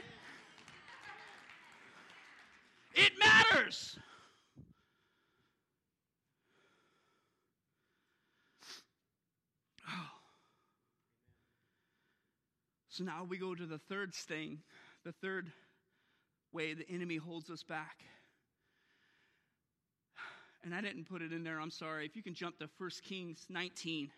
It 2.94 3.12
matters. 3.20 3.98
Oh. 9.88 10.10
So 12.88 13.04
now 13.04 13.26
we 13.28 13.38
go 13.38 13.54
to 13.54 13.66
the 13.66 13.78
third 13.78 14.14
thing, 14.14 14.60
the 15.04 15.12
third 15.12 15.52
way 16.54 16.74
the 16.74 16.90
enemy 16.90 17.18
holds 17.18 17.50
us 17.50 17.64
back. 17.64 17.98
And 20.66 20.74
I 20.74 20.82
didn't 20.82 21.06
put 21.06 21.22
it 21.22 21.32
in 21.32 21.44
there, 21.44 21.62
I'm 21.62 21.72
sorry. 21.72 22.06
If 22.06 22.16
you 22.18 22.24
can 22.24 22.34
jump 22.34 22.60
to 22.60 22.70
1 22.78 22.90
Kings 23.08 23.46
19, 23.50 24.10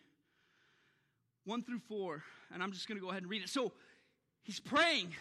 1 1.45 1.63
through 1.63 1.79
4, 1.87 2.23
and 2.53 2.63
I'm 2.63 2.71
just 2.71 2.87
going 2.87 2.97
to 2.97 3.03
go 3.03 3.11
ahead 3.11 3.21
and 3.21 3.29
read 3.29 3.43
it. 3.43 3.49
So 3.49 3.73
he's 4.43 4.59
praying. 4.59 5.13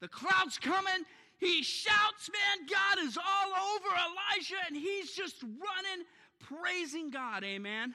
The 0.00 0.08
cloud's 0.08 0.58
coming. 0.58 1.04
He 1.38 1.62
shouts, 1.62 2.28
man, 2.28 2.66
God 2.68 3.06
is 3.06 3.16
all 3.16 3.74
over 3.74 3.88
Elijah, 3.88 4.62
and 4.66 4.76
he's 4.76 5.12
just 5.12 5.42
running, 5.42 6.04
praising 6.40 7.10
God. 7.10 7.44
Amen. 7.44 7.94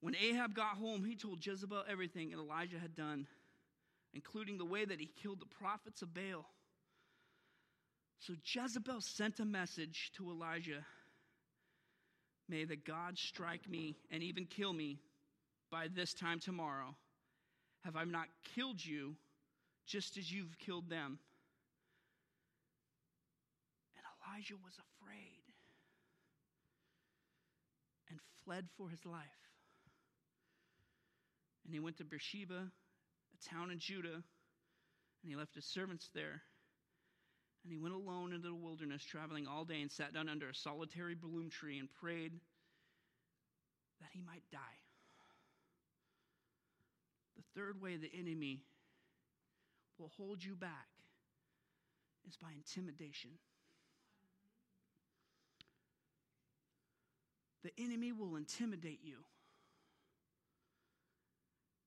When 0.00 0.14
Ahab 0.16 0.54
got 0.54 0.76
home, 0.76 1.04
he 1.04 1.14
told 1.14 1.46
Jezebel 1.46 1.84
everything 1.88 2.30
that 2.30 2.38
Elijah 2.38 2.78
had 2.78 2.94
done 2.94 3.26
including 4.14 4.58
the 4.58 4.64
way 4.64 4.84
that 4.84 5.00
he 5.00 5.06
killed 5.06 5.40
the 5.40 5.46
prophets 5.46 6.02
of 6.02 6.12
Baal. 6.14 6.46
So 8.20 8.34
Jezebel 8.44 9.00
sent 9.00 9.40
a 9.40 9.44
message 9.44 10.12
to 10.16 10.30
Elijah 10.30 10.84
May 12.48 12.64
the 12.64 12.74
God 12.74 13.16
strike 13.16 13.68
me 13.68 13.94
and 14.10 14.24
even 14.24 14.44
kill 14.44 14.72
me 14.72 14.98
by 15.70 15.86
this 15.86 16.12
time 16.12 16.40
tomorrow. 16.40 16.96
Have 17.84 17.94
I 17.94 18.02
not 18.02 18.26
killed 18.56 18.84
you 18.84 19.14
just 19.86 20.16
as 20.16 20.32
you've 20.32 20.58
killed 20.58 20.90
them. 20.90 21.18
And 23.96 24.04
Elijah 24.26 24.54
was 24.64 24.74
afraid 24.74 25.42
and 28.08 28.18
fled 28.44 28.66
for 28.76 28.88
his 28.88 29.04
life. 29.06 29.22
And 31.64 31.72
he 31.72 31.80
went 31.80 31.98
to 31.98 32.04
Beersheba, 32.04 32.66
a 32.66 33.48
town 33.48 33.70
in 33.70 33.78
Judah, 33.78 34.14
and 34.14 35.28
he 35.28 35.36
left 35.36 35.54
his 35.54 35.66
servants 35.66 36.10
there. 36.14 36.42
And 37.62 37.72
he 37.72 37.78
went 37.78 37.94
alone 37.94 38.32
into 38.32 38.48
the 38.48 38.54
wilderness, 38.54 39.04
traveling 39.04 39.46
all 39.46 39.64
day, 39.64 39.82
and 39.82 39.90
sat 39.90 40.14
down 40.14 40.28
under 40.28 40.48
a 40.48 40.54
solitary 40.54 41.14
broom 41.14 41.50
tree 41.50 41.78
and 41.78 41.88
prayed 42.00 42.32
that 44.00 44.08
he 44.12 44.22
might 44.22 44.42
die. 44.50 44.58
The 47.36 47.60
third 47.60 47.80
way 47.82 47.96
the 47.96 48.10
enemy 48.18 48.62
will 49.98 50.10
hold 50.16 50.42
you 50.42 50.54
back 50.54 50.88
is 52.28 52.36
by 52.36 52.48
intimidation. 52.56 53.30
The 57.62 57.72
enemy 57.78 58.12
will 58.12 58.36
intimidate 58.36 59.00
you. 59.02 59.16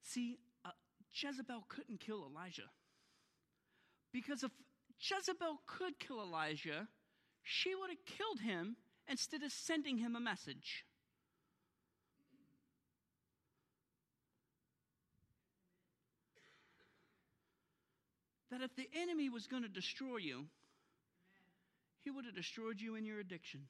See, 0.03 0.37
uh, 0.63 0.69
Jezebel 1.11 1.65
couldn't 1.67 1.99
kill 1.99 2.29
Elijah. 2.31 2.69
Because 4.11 4.43
if 4.43 4.51
Jezebel 5.09 5.59
could 5.67 5.99
kill 5.99 6.21
Elijah, 6.21 6.87
she 7.41 7.75
would 7.75 7.89
have 7.89 8.05
killed 8.05 8.39
him 8.39 8.77
instead 9.07 9.43
of 9.43 9.51
sending 9.51 9.97
him 9.97 10.15
a 10.15 10.19
message. 10.19 10.85
that 18.51 18.61
if 18.61 18.75
the 18.75 18.87
enemy 19.01 19.29
was 19.29 19.47
going 19.47 19.63
to 19.63 19.69
destroy 19.69 20.17
you, 20.17 20.45
he 22.03 22.11
would 22.11 22.23
have 22.25 22.35
destroyed 22.35 22.79
you 22.79 22.93
in 22.93 23.03
your 23.03 23.19
addiction. 23.19 23.61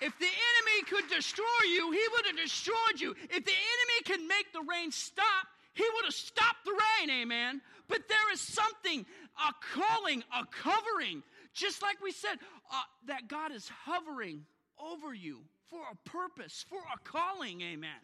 If 0.00 0.16
the 0.20 0.26
enemy 0.26 0.84
could 0.88 1.10
destroy 1.10 1.44
you, 1.68 1.90
he 1.90 2.06
would 2.12 2.26
have 2.26 2.36
destroyed 2.36 3.00
you. 3.00 3.10
If 3.24 3.44
the 3.44 3.50
enemy 3.50 3.98
can 4.04 4.28
make 4.28 4.52
the 4.52 4.62
rain 4.70 4.92
stop, 4.92 5.48
he 5.76 5.84
would 5.94 6.04
have 6.04 6.14
stopped 6.14 6.64
the 6.64 6.72
rain, 6.72 7.10
amen. 7.22 7.60
But 7.88 8.08
there 8.08 8.32
is 8.32 8.40
something, 8.40 9.06
a 9.38 9.52
calling, 9.74 10.24
a 10.34 10.44
covering, 10.46 11.22
just 11.54 11.82
like 11.82 12.02
we 12.02 12.10
said, 12.10 12.38
uh, 12.72 12.82
that 13.06 13.28
God 13.28 13.52
is 13.52 13.70
hovering 13.84 14.44
over 14.78 15.14
you 15.14 15.38
for 15.70 15.82
a 15.92 16.08
purpose, 16.08 16.64
for 16.68 16.78
a 16.78 16.98
calling, 17.08 17.60
amen 17.60 18.00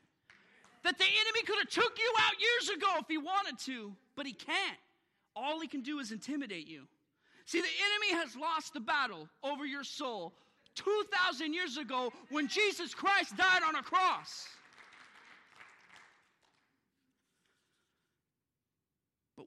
that 0.83 0.99
the 0.99 1.05
enemy 1.05 1.43
could 1.47 1.59
have 1.59 1.69
took 1.69 1.99
you 1.99 2.15
out 2.21 2.33
years 2.41 2.77
ago 2.77 2.89
if 2.99 3.07
he 3.09 3.19
wanted 3.19 3.59
to, 3.61 3.95
but 4.17 4.27
he 4.27 4.33
can't. 4.33 4.79
All 5.35 5.61
he 5.61 5.69
can 5.69 5.83
do 5.83 5.99
is 5.99 6.13
intimidate 6.13 6.69
you. 6.69 6.87
See, 7.47 7.61
the 7.61 7.67
enemy 7.67 8.23
has 8.23 8.37
lost 8.37 8.75
the 8.75 8.81
battle 8.81 9.29
over 9.43 9.65
your 9.65 9.85
soul 9.85 10.35
2,000 10.75 11.53
years 11.53 11.77
ago 11.77 12.13
when 12.31 12.49
Jesus 12.49 12.95
Christ 12.95 13.37
died 13.37 13.63
on 13.67 13.77
a 13.77 13.83
cross. 13.83 14.47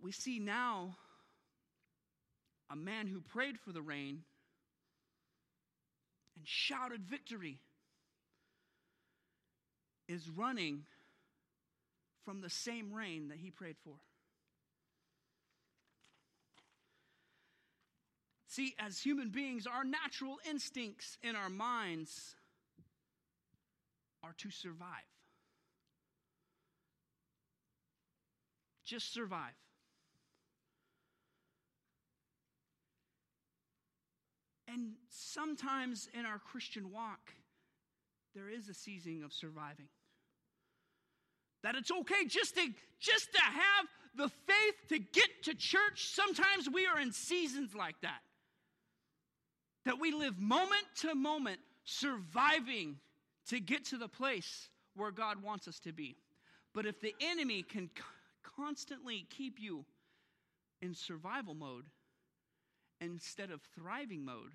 We 0.05 0.11
see 0.11 0.37
now 0.37 0.95
a 2.69 2.75
man 2.75 3.07
who 3.07 3.21
prayed 3.21 3.57
for 3.57 3.71
the 3.71 3.81
rain 3.81 4.21
and 6.35 6.45
shouted 6.47 7.01
victory 7.03 7.57
is 10.07 10.29
running 10.29 10.83
from 12.23 12.41
the 12.41 12.51
same 12.51 12.93
rain 12.93 13.29
that 13.29 13.39
he 13.39 13.49
prayed 13.49 13.77
for. 13.83 13.95
See, 18.47 18.75
as 18.77 19.01
human 19.01 19.29
beings, 19.29 19.65
our 19.65 19.83
natural 19.83 20.37
instincts 20.47 21.17
in 21.23 21.35
our 21.35 21.49
minds 21.49 22.35
are 24.23 24.35
to 24.37 24.51
survive. 24.51 25.09
Just 28.85 29.11
survive. 29.11 29.55
And 34.67 34.93
sometimes 35.09 36.09
in 36.17 36.25
our 36.25 36.39
Christian 36.39 36.91
walk, 36.91 37.33
there 38.33 38.49
is 38.49 38.67
a 38.67 38.73
season 38.73 39.23
of 39.23 39.31
surviving. 39.31 39.87
That 41.63 41.75
it's 41.75 41.91
okay 41.91 42.25
just 42.27 42.55
to 42.55 42.67
just 42.99 43.33
to 43.33 43.41
have 43.41 43.87
the 44.15 44.29
faith 44.29 44.75
to 44.89 44.99
get 44.99 45.43
to 45.43 45.55
church. 45.55 46.09
Sometimes 46.13 46.69
we 46.71 46.85
are 46.85 46.99
in 46.99 47.11
seasons 47.11 47.75
like 47.75 47.95
that. 48.01 48.21
That 49.85 49.99
we 49.99 50.11
live 50.11 50.39
moment 50.39 50.85
to 51.01 51.15
moment 51.15 51.59
surviving 51.83 52.97
to 53.49 53.59
get 53.59 53.85
to 53.85 53.97
the 53.97 54.07
place 54.07 54.69
where 54.95 55.11
God 55.11 55.43
wants 55.43 55.67
us 55.67 55.79
to 55.81 55.93
be. 55.93 56.15
But 56.73 56.85
if 56.85 56.99
the 56.99 57.13
enemy 57.21 57.63
can 57.63 57.89
constantly 58.55 59.25
keep 59.29 59.59
you 59.59 59.85
in 60.81 60.93
survival 60.93 61.53
mode 61.53 61.85
instead 63.11 63.51
of 63.51 63.61
thriving 63.77 64.25
mode, 64.25 64.53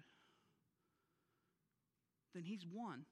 then 2.35 2.45
he's 2.45 2.65
won. 2.71 3.05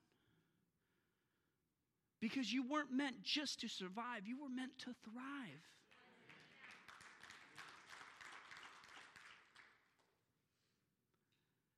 Because 2.20 2.53
you 2.53 2.68
weren't 2.68 2.92
meant 2.92 3.22
just 3.22 3.61
to 3.61 3.68
survive, 3.68 4.27
you 4.27 4.37
were 4.40 4.48
meant 4.48 4.79
to 4.79 4.94
thrive. 5.05 5.62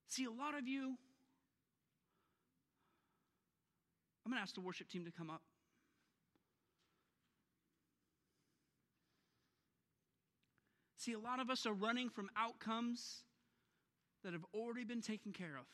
See, 0.08 0.24
a 0.24 0.30
lot 0.30 0.58
of 0.58 0.66
you, 0.66 0.96
I'm 4.24 4.32
going 4.32 4.38
to 4.38 4.42
ask 4.42 4.54
the 4.54 4.60
worship 4.60 4.88
team 4.88 5.04
to 5.04 5.12
come 5.12 5.30
up. 5.30 5.42
See, 10.96 11.12
a 11.12 11.18
lot 11.18 11.40
of 11.40 11.48
us 11.48 11.64
are 11.64 11.72
running 11.72 12.10
from 12.10 12.28
outcomes 12.36 13.22
that 14.24 14.32
have 14.32 14.44
already 14.54 14.84
been 14.84 15.02
taken 15.02 15.32
care 15.32 15.56
of. 15.58 15.66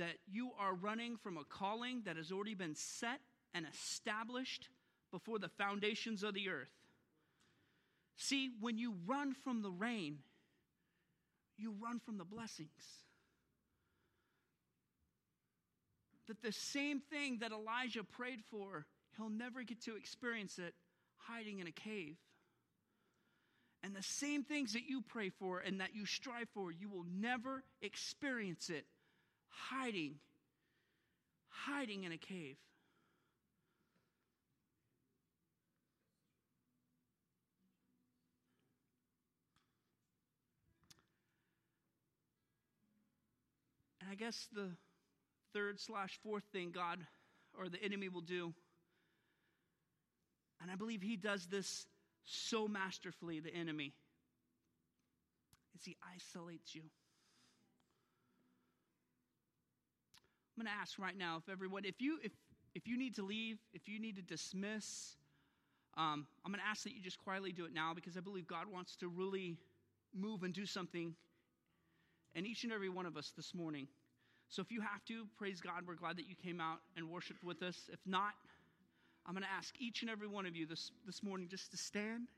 that 0.00 0.16
you 0.26 0.50
are 0.58 0.74
running 0.74 1.18
from 1.18 1.36
a 1.36 1.44
calling 1.44 2.00
that 2.06 2.16
has 2.16 2.32
already 2.32 2.54
been 2.54 2.74
set 2.74 3.20
and 3.52 3.66
established 3.70 4.70
before 5.12 5.38
the 5.38 5.50
foundations 5.50 6.22
of 6.22 6.32
the 6.32 6.48
earth. 6.48 6.72
See, 8.16 8.50
when 8.60 8.78
you 8.78 8.94
run 9.06 9.34
from 9.34 9.60
the 9.60 9.70
rain, 9.70 10.20
you 11.58 11.74
run 11.78 12.00
from 12.00 12.16
the 12.16 12.24
blessings. 12.24 12.70
That 16.28 16.40
the 16.40 16.52
same 16.52 17.00
thing 17.00 17.38
that 17.40 17.52
Elijah 17.52 18.04
prayed 18.04 18.40
for, 18.50 18.86
he'll 19.18 19.28
never 19.28 19.62
get 19.64 19.82
to 19.82 19.96
experience 19.96 20.58
it 20.58 20.72
hiding 21.18 21.58
in 21.58 21.66
a 21.66 21.72
cave. 21.72 22.16
And 23.82 23.96
the 23.96 24.02
same 24.02 24.44
things 24.44 24.74
that 24.74 24.82
you 24.88 25.00
pray 25.00 25.30
for 25.30 25.60
and 25.60 25.80
that 25.80 25.94
you 25.94 26.04
strive 26.04 26.48
for, 26.52 26.70
you 26.70 26.88
will 26.88 27.06
never 27.18 27.64
experience 27.80 28.68
it 28.68 28.84
hiding, 29.48 30.16
hiding 31.48 32.04
in 32.04 32.12
a 32.12 32.18
cave. 32.18 32.56
And 44.00 44.10
I 44.10 44.14
guess 44.14 44.48
the 44.52 44.70
third 45.54 45.80
slash 45.80 46.18
fourth 46.22 46.44
thing 46.52 46.70
God 46.70 46.98
or 47.58 47.68
the 47.68 47.82
enemy 47.82 48.08
will 48.08 48.20
do, 48.20 48.52
and 50.60 50.70
I 50.70 50.76
believe 50.76 51.02
he 51.02 51.16
does 51.16 51.46
this 51.46 51.86
so 52.24 52.68
masterfully, 52.68 53.40
the 53.40 53.54
enemy, 53.54 53.92
is 55.74 55.84
he 55.84 55.96
isolates 56.14 56.74
you. 56.74 56.82
I'm 60.56 60.64
going 60.64 60.74
to 60.74 60.80
ask 60.80 60.98
right 60.98 61.16
now 61.16 61.36
if 61.38 61.50
everyone, 61.50 61.84
if 61.84 62.00
you 62.00 62.18
if 62.22 62.32
if 62.74 62.86
you 62.86 62.96
need 62.96 63.16
to 63.16 63.22
leave, 63.22 63.58
if 63.72 63.88
you 63.88 63.98
need 63.98 64.16
to 64.16 64.22
dismiss, 64.22 65.16
um, 65.96 66.26
I'm 66.44 66.52
going 66.52 66.62
to 66.62 66.68
ask 66.68 66.84
that 66.84 66.92
you 66.92 67.00
just 67.00 67.18
quietly 67.18 67.52
do 67.52 67.64
it 67.64 67.74
now 67.74 67.92
because 67.94 68.16
I 68.16 68.20
believe 68.20 68.46
God 68.46 68.66
wants 68.72 68.94
to 68.96 69.08
really 69.08 69.56
move 70.14 70.42
and 70.42 70.54
do 70.54 70.66
something 70.66 71.14
in 72.34 72.46
each 72.46 72.64
and 72.64 72.72
every 72.72 72.88
one 72.88 73.06
of 73.06 73.16
us 73.16 73.32
this 73.36 73.54
morning. 73.54 73.88
So 74.48 74.62
if 74.62 74.70
you 74.70 74.80
have 74.80 75.04
to, 75.06 75.26
praise 75.36 75.60
God. 75.60 75.82
We're 75.86 75.94
glad 75.94 76.16
that 76.18 76.28
you 76.28 76.34
came 76.34 76.60
out 76.60 76.78
and 76.96 77.08
worshiped 77.08 77.42
with 77.44 77.62
us. 77.62 77.88
If 77.92 78.00
not, 78.06 78.34
I'm 79.26 79.34
going 79.34 79.44
to 79.44 79.50
ask 79.50 79.74
each 79.78 80.02
and 80.02 80.10
every 80.10 80.26
one 80.26 80.46
of 80.46 80.56
you 80.56 80.66
this, 80.66 80.90
this 81.06 81.22
morning 81.22 81.48
just 81.48 81.70
to 81.70 81.76
stand 81.76 82.28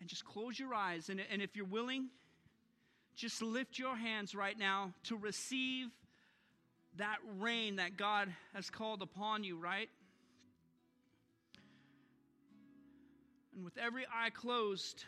and 0.00 0.08
just 0.08 0.24
close 0.24 0.58
your 0.58 0.74
eyes. 0.74 1.08
And, 1.08 1.20
and 1.30 1.42
if 1.42 1.56
you're 1.56 1.66
willing, 1.66 2.08
just 3.14 3.42
lift 3.42 3.78
your 3.78 3.96
hands 3.96 4.34
right 4.34 4.58
now 4.58 4.92
to 5.04 5.16
receive 5.16 5.88
that 6.96 7.16
rain 7.38 7.76
that 7.76 7.96
God 7.96 8.32
has 8.54 8.70
called 8.70 9.02
upon 9.02 9.44
you, 9.44 9.58
right? 9.58 9.88
And 13.54 13.64
with 13.64 13.76
every 13.78 14.06
eye 14.06 14.30
closed, 14.30 15.04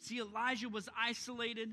see, 0.00 0.20
Elijah 0.20 0.68
was 0.68 0.88
isolated, 0.98 1.70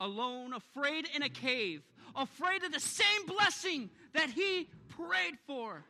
alone, 0.00 0.52
afraid 0.52 1.06
in 1.14 1.22
a 1.22 1.28
cave, 1.28 1.82
afraid 2.14 2.62
of 2.62 2.72
the 2.72 2.80
same 2.80 3.26
blessing 3.26 3.90
that 4.12 4.30
he 4.30 4.68
prayed 4.88 5.34
for. 5.46 5.84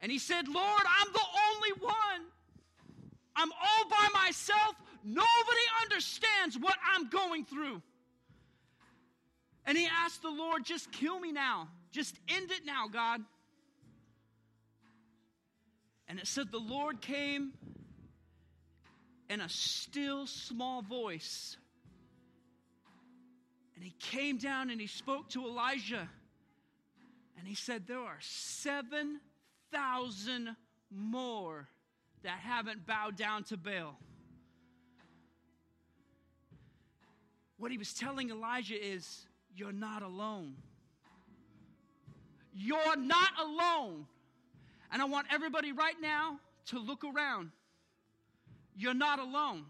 And 0.00 0.12
he 0.12 0.18
said, 0.18 0.46
Lord, 0.46 0.82
I'm 1.00 1.12
the 1.12 1.26
only 1.54 1.72
one. 1.80 2.26
I'm 3.34 3.50
all 3.52 3.88
by 3.90 4.08
myself. 4.14 4.74
Nobody 5.04 5.26
understands 5.82 6.58
what 6.58 6.76
I'm 6.92 7.08
going 7.08 7.44
through. 7.44 7.82
And 9.66 9.76
he 9.76 9.86
asked 10.04 10.22
the 10.22 10.30
Lord, 10.30 10.64
just 10.64 10.90
kill 10.92 11.18
me 11.20 11.32
now. 11.32 11.68
Just 11.92 12.16
end 12.28 12.50
it 12.50 12.64
now, 12.64 12.88
God. 12.88 13.22
And 16.08 16.18
it 16.18 16.26
said, 16.26 16.50
the 16.50 16.58
Lord 16.58 17.00
came 17.00 17.52
in 19.28 19.40
a 19.40 19.48
still 19.48 20.26
small 20.26 20.82
voice. 20.82 21.56
And 23.74 23.82
he 23.84 23.92
came 24.00 24.38
down 24.38 24.70
and 24.70 24.80
he 24.80 24.86
spoke 24.86 25.28
to 25.30 25.44
Elijah. 25.46 26.08
And 27.38 27.46
he 27.46 27.54
said, 27.54 27.86
There 27.86 28.00
are 28.00 28.18
7,000 28.20 30.56
more 30.90 31.68
that 32.22 32.38
haven't 32.38 32.86
bowed 32.86 33.16
down 33.16 33.44
to 33.44 33.56
Baal. 33.56 33.96
What 37.56 37.70
he 37.70 37.78
was 37.78 37.94
telling 37.94 38.30
Elijah 38.30 38.74
is, 38.74 39.24
You're 39.54 39.70
not 39.72 40.02
alone. 40.02 40.56
You're 42.52 42.96
not 42.96 43.30
alone. 43.40 44.06
And 44.90 45.00
I 45.00 45.04
want 45.04 45.28
everybody 45.30 45.70
right 45.70 46.00
now 46.00 46.40
to 46.66 46.80
look 46.80 47.04
around. 47.04 47.52
You're 48.78 48.94
not 48.94 49.18
alone. 49.18 49.64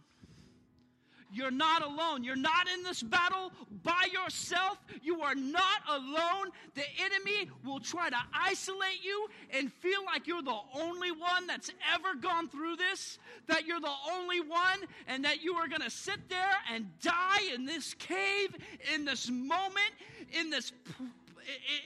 You're 1.31 1.51
not 1.51 1.83
alone. 1.83 2.25
You're 2.25 2.37
not 2.37 2.69
in 2.75 2.83
this 2.83 3.03
battle 3.03 3.53
by 3.83 4.07
yourself. 4.13 4.79
You 5.03 5.21
are 5.21 5.35
not 5.35 5.83
alone. 5.89 6.51
The 6.75 6.85
enemy 7.05 7.51
will 7.65 7.81
try 7.81 8.09
to 8.09 8.17
isolate 8.33 9.05
you 9.05 9.29
and 9.51 9.73
feel 9.73 10.05
like 10.07 10.27
you're 10.27 10.43
the 10.43 10.59
only 10.75 11.11
one 11.11 11.47
that's 11.47 11.71
ever 11.95 12.15
gone 12.15 12.49
through 12.49 12.77
this, 12.77 13.19
that 13.47 13.67
you're 13.67 13.81
the 13.81 13.93
only 14.13 14.41
one, 14.41 14.81
and 15.07 15.25
that 15.25 15.43
you 15.43 15.55
are 15.55 15.69
going 15.69 15.83
to 15.83 15.91
sit 15.91 16.29
there 16.31 16.57
and 16.73 16.87
die 17.03 17.53
in 17.55 17.67
this 17.67 17.95
cave, 17.95 18.57
in 18.95 19.05
this 19.05 19.31
moment, 19.31 19.93
in 20.33 20.49
this 20.49 20.73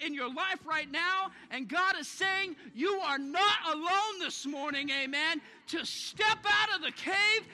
in 0.04 0.14
your 0.14 0.32
life 0.32 0.60
right 0.64 0.90
now, 0.90 1.30
and 1.50 1.68
God 1.68 1.94
is 1.98 2.08
saying, 2.08 2.56
You 2.74 3.00
are 3.04 3.18
not 3.18 3.56
alone 3.72 4.18
this 4.20 4.46
morning, 4.46 4.90
amen, 4.90 5.40
to 5.68 5.84
step 5.84 6.38
out 6.46 6.74
of 6.74 6.82
the 6.82 6.92
cave 6.92 7.46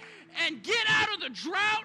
and 0.44 0.62
get 0.62 0.84
out 0.88 1.14
of 1.14 1.20
the 1.20 1.30
drought 1.30 1.84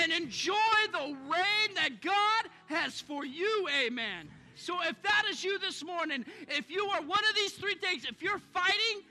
and 0.00 0.12
enjoy 0.12 0.54
the 0.92 1.16
rain 1.30 1.74
that 1.74 2.00
God 2.00 2.50
has 2.66 3.00
for 3.00 3.24
you. 3.24 3.68
Amen. 3.84 4.28
So 4.56 4.76
if 4.82 5.00
that 5.02 5.24
is 5.30 5.42
you 5.42 5.58
this 5.58 5.84
morning, 5.84 6.24
if 6.48 6.70
you 6.70 6.84
are 6.86 7.00
one 7.00 7.24
of 7.28 7.34
these 7.34 7.52
three 7.52 7.74
things, 7.74 8.04
if 8.04 8.22
you're 8.22 8.40
fighting 8.52 9.02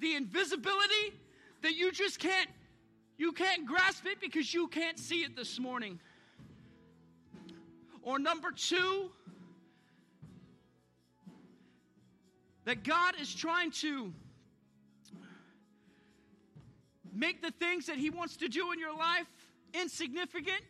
the 0.00 0.14
invisibility 0.14 1.14
that 1.62 1.74
you 1.74 1.90
just 1.90 2.18
can't 2.18 2.48
you 3.16 3.32
can't 3.32 3.64
grasp 3.64 4.06
it 4.06 4.20
because 4.20 4.52
you 4.52 4.66
can't 4.66 4.98
see 4.98 5.20
it 5.20 5.36
this 5.36 5.60
morning. 5.60 6.00
Or 8.02 8.18
number 8.18 8.50
2, 8.50 9.08
that 12.64 12.82
God 12.84 13.14
is 13.20 13.34
trying 13.34 13.70
to 13.72 14.12
make 17.14 17.42
the 17.42 17.50
things 17.52 17.86
that 17.86 17.96
He 17.96 18.10
wants 18.10 18.36
to 18.38 18.48
do 18.48 18.72
in 18.72 18.78
your 18.78 18.96
life 18.96 19.26
insignificant, 19.72 20.62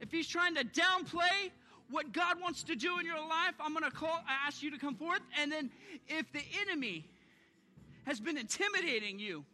if 0.00 0.10
He's 0.10 0.28
trying 0.28 0.54
to 0.56 0.64
downplay 0.64 1.50
what 1.90 2.12
God 2.12 2.40
wants 2.40 2.62
to 2.64 2.74
do 2.74 2.98
in 2.98 3.06
your 3.06 3.20
life, 3.20 3.54
I'm 3.60 3.72
going 3.72 3.84
to 3.84 3.90
call, 3.90 4.22
I 4.28 4.46
ask 4.46 4.62
you 4.62 4.70
to 4.70 4.78
come 4.78 4.94
forth. 4.94 5.20
And 5.40 5.50
then 5.50 5.70
if 6.08 6.30
the 6.32 6.42
enemy 6.62 7.06
has 8.06 8.20
been 8.20 8.36
intimidating 8.36 9.18
you, 9.18 9.44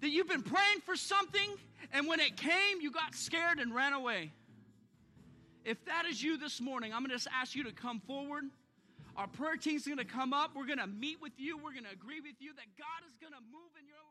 that 0.00 0.08
you've 0.08 0.28
been 0.28 0.42
praying 0.42 0.80
for 0.84 0.96
something, 0.96 1.50
and 1.92 2.06
when 2.06 2.20
it 2.20 2.36
came, 2.36 2.80
you 2.80 2.90
got 2.90 3.14
scared 3.14 3.58
and 3.58 3.74
ran 3.74 3.92
away. 3.92 4.32
If 5.64 5.84
that 5.84 6.06
is 6.06 6.22
you 6.22 6.38
this 6.38 6.60
morning, 6.60 6.92
I'm 6.92 7.00
going 7.00 7.10
to 7.10 7.16
just 7.16 7.28
ask 7.34 7.54
you 7.54 7.64
to 7.64 7.72
come 7.72 8.00
forward. 8.00 8.44
Our 9.20 9.28
prayer 9.28 9.60
team's 9.60 9.84
going 9.84 9.98
to 9.98 10.08
come 10.08 10.32
up. 10.32 10.56
We're 10.56 10.64
going 10.64 10.80
to 10.80 10.86
meet 10.86 11.20
with 11.20 11.36
you. 11.36 11.58
We're 11.58 11.76
going 11.76 11.84
to 11.84 11.92
agree 11.92 12.24
with 12.24 12.40
you 12.40 12.56
that 12.56 12.64
God 12.80 13.04
is 13.04 13.12
going 13.20 13.36
to 13.36 13.44
move 13.52 13.68
in 13.76 13.84
your 13.84 14.00
life. 14.08 14.09